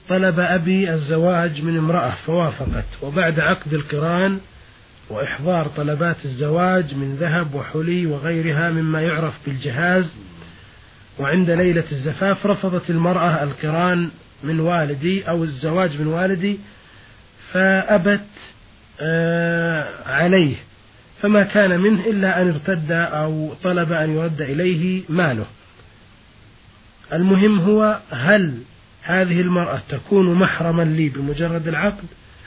طلب 0.09 0.41
أبي 0.41 0.95
الزواج 0.95 1.63
من 1.63 1.79
امرأة 1.79 2.15
فوافقت 2.27 2.85
وبعد 3.03 3.41
عقد 3.41 3.75
القران 3.75 4.41
وإحضار 5.11 5.67
طلبات 5.67 6.17
الزواج 6.25 6.95
من 6.95 7.17
ذهب 7.21 7.55
وحلي 7.55 8.07
وغيرها 8.07 8.71
مما 8.71 9.03
يعرف 9.03 9.35
بالجهاز. 9.47 10.17
وعند 11.19 11.51
ليلة 11.51 11.85
الزفاف 11.93 12.47
رفضت 12.47 12.91
المرأة 12.91 13.43
القران 13.43 14.11
من 14.45 14.61
والدي 14.61 15.29
أو 15.29 15.45
الزواج 15.45 16.01
من 16.01 16.07
والدي 16.07 16.59
فأبت 17.53 18.27
آه، 19.01 19.89
عليه. 20.07 20.57
فما 21.23 21.43
كان 21.43 21.81
منه 21.81 22.07
إلا 22.07 22.43
أن 22.43 22.49
ارتد 22.49 22.93
أو 22.93 23.55
طلب 23.63 23.93
أن 23.93 24.17
يرد 24.17 24.43
إليه 24.43 25.03
ماله. 25.09 25.47
المهم 27.13 27.61
هو 27.61 27.99
هل 28.11 28.59
هذه 29.03 29.41
المرأة 29.41 29.81
تكون 29.89 30.35
محرما 30.35 30.83
لي 30.83 31.09
بمجرد 31.09 31.69
العقد 31.69 32.05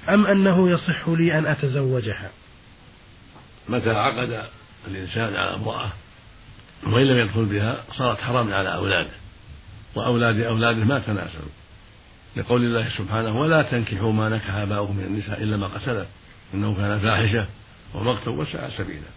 أم 0.09 0.25
أنه 0.25 0.69
يصح 0.69 1.09
لي 1.09 1.37
أن 1.37 1.45
أتزوجها؟ 1.45 2.29
متى 3.69 3.89
عقد 3.89 4.43
الإنسان 4.87 5.35
على 5.35 5.55
امرأة 5.55 5.89
وإن 6.87 7.07
لم 7.07 7.17
يدخل 7.17 7.45
بها 7.45 7.83
صارت 7.91 8.21
حراما 8.21 8.55
على 8.55 8.73
أولاده 8.73 9.11
وأولاد 9.95 10.39
أولاده 10.39 10.85
ما 10.85 10.99
تناسلوا 10.99 11.51
لقول 12.35 12.63
الله 12.63 12.89
سبحانه 12.97 13.39
ولا 13.39 13.61
تنكحوا 13.61 14.11
ما 14.11 14.29
نكح 14.29 14.53
آباؤكم 14.53 14.97
من 14.97 15.03
النساء 15.03 15.43
إلا 15.43 15.57
ما 15.57 15.67
قد 15.67 16.07
إنه 16.53 16.75
كان 16.75 16.99
فاحشة 16.99 17.47
ومقتا 17.93 18.31
وساء 18.31 18.69
سبيلا. 18.77 19.07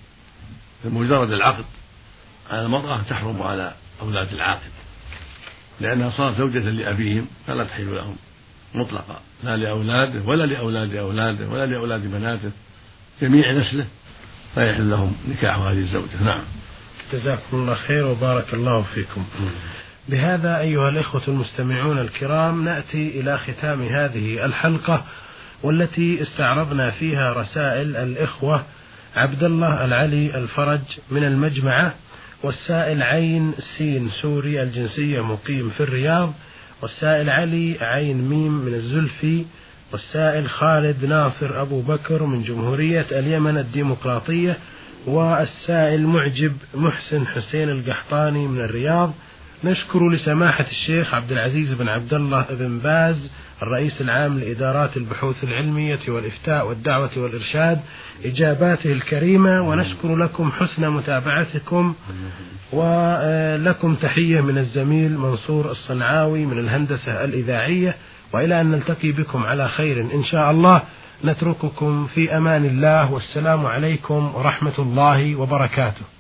بمجرد 0.85 1.33
العقد 1.33 1.65
على 2.51 2.63
المرأة 2.63 3.03
تحرم 3.03 3.43
على 3.43 3.75
أولاد 4.03 4.33
العاقل 4.33 4.71
لأنها 5.81 6.11
صارت 6.11 6.39
زوجة 6.39 6.59
لأبيهم 6.59 7.27
فلا 7.47 7.65
تحل 7.65 7.95
لهم 7.95 8.17
مطلقا 8.75 9.21
لا 9.45 9.57
لأولاده 9.57 10.23
ولا 10.23 10.47
لأولاد 10.47 10.95
أولاده 10.95 11.49
ولا 11.49 11.67
لأولاد 11.67 12.07
بناته 12.07 12.51
جميع 13.23 13.53
نسله 13.53 13.87
لا 14.57 14.71
يحل 14.71 14.91
لهم 14.91 15.17
نكاح 15.29 15.59
هذه 15.59 15.79
الزوجة. 15.79 16.23
نعم. 16.25 16.43
جزاكم 17.13 17.43
الله 17.57 17.75
خير 17.75 18.07
وبارك 18.07 18.55
الله 18.55 18.83
فيكم. 18.95 19.25
بهذا 20.09 20.59
أيها 20.59 20.89
الإخوة 20.89 21.23
المستمعون 21.29 21.99
الكرام 21.99 22.65
نأتي 22.65 23.21
إلى 23.21 23.39
ختام 23.39 23.83
هذه 23.83 24.45
الحلقة 24.45 25.05
والتي 25.63 26.23
استعرضنا 26.23 26.91
فيها 26.91 27.33
رسائل 27.33 27.97
الإخوة 27.97 28.65
عبد 29.17 29.43
الله 29.45 29.85
العلي 29.85 30.39
الفرج 30.39 30.81
من 31.11 31.25
المجمعة 31.25 31.95
والسائل 32.43 33.03
عين 33.03 33.55
سين 33.79 34.11
سوري 34.23 34.63
الجنسية 34.63 35.21
مقيم 35.21 35.71
في 35.71 35.83
الرياض 35.83 36.33
والسائل 36.83 37.31
علي 37.31 37.79
عين 37.81 38.29
ميم 38.29 38.53
من 38.53 38.75
الزلفي 38.75 39.45
والسائل 39.95 40.49
خالد 40.51 41.05
ناصر 41.05 41.63
أبو 41.63 41.81
بكر 41.81 42.23
من 42.23 42.43
جمهورية 42.43 43.07
اليمن 43.13 43.59
الديمقراطية 43.59 44.59
والسائل 45.07 46.07
معجب 46.07 46.53
محسن 46.75 47.27
حسين 47.27 47.69
القحطاني 47.69 48.47
من 48.47 48.61
الرياض. 48.61 49.15
نشكر 49.65 50.09
لسماحة 50.09 50.67
الشيخ 50.71 51.15
عبد 51.15 51.33
العزيز 51.33 51.73
بن 51.73 51.89
عبد 51.89 52.15
الله 52.15 52.47
بن 52.51 52.79
باز 52.79 53.31
الرئيس 53.63 54.01
العام 54.01 54.39
لإدارات 54.39 54.97
البحوث 54.97 55.45
العلمية 55.45 55.99
والإفتاء 56.09 56.69
والدعوة 56.69 57.11
والإرشاد 57.17 57.81
إجاباته 58.25 58.93
الكريمة 58.93 59.69
ونشكر 59.69 60.17
لكم 60.17 60.53
حسن 60.53 60.91
متابعتكم 60.91 61.95
ولكم 62.73 63.95
تحية 63.95 64.41
من 64.41 64.59
الزميل 64.59 65.19
منصور 65.19 65.71
الصنعاوي 65.71 66.47
من 66.47 66.59
الهندسة 66.59 67.25
الإذاعية. 67.25 67.95
وإلى 68.35 68.61
أن 68.61 68.71
نلتقي 68.71 69.13
بكم 69.13 69.47
على 69.47 69.69
خير 69.69 70.01
إن 70.01 70.25
شاء 70.25 70.51
الله. 70.51 70.83
نترككم 71.25 72.07
في 72.07 72.37
أمان 72.37 72.65
الله 72.65 73.13
والسلام 73.13 73.67
عليكم 73.67 74.33
ورحمة 74.35 74.79
الله 74.79 75.37
وبركاته. 75.37 76.14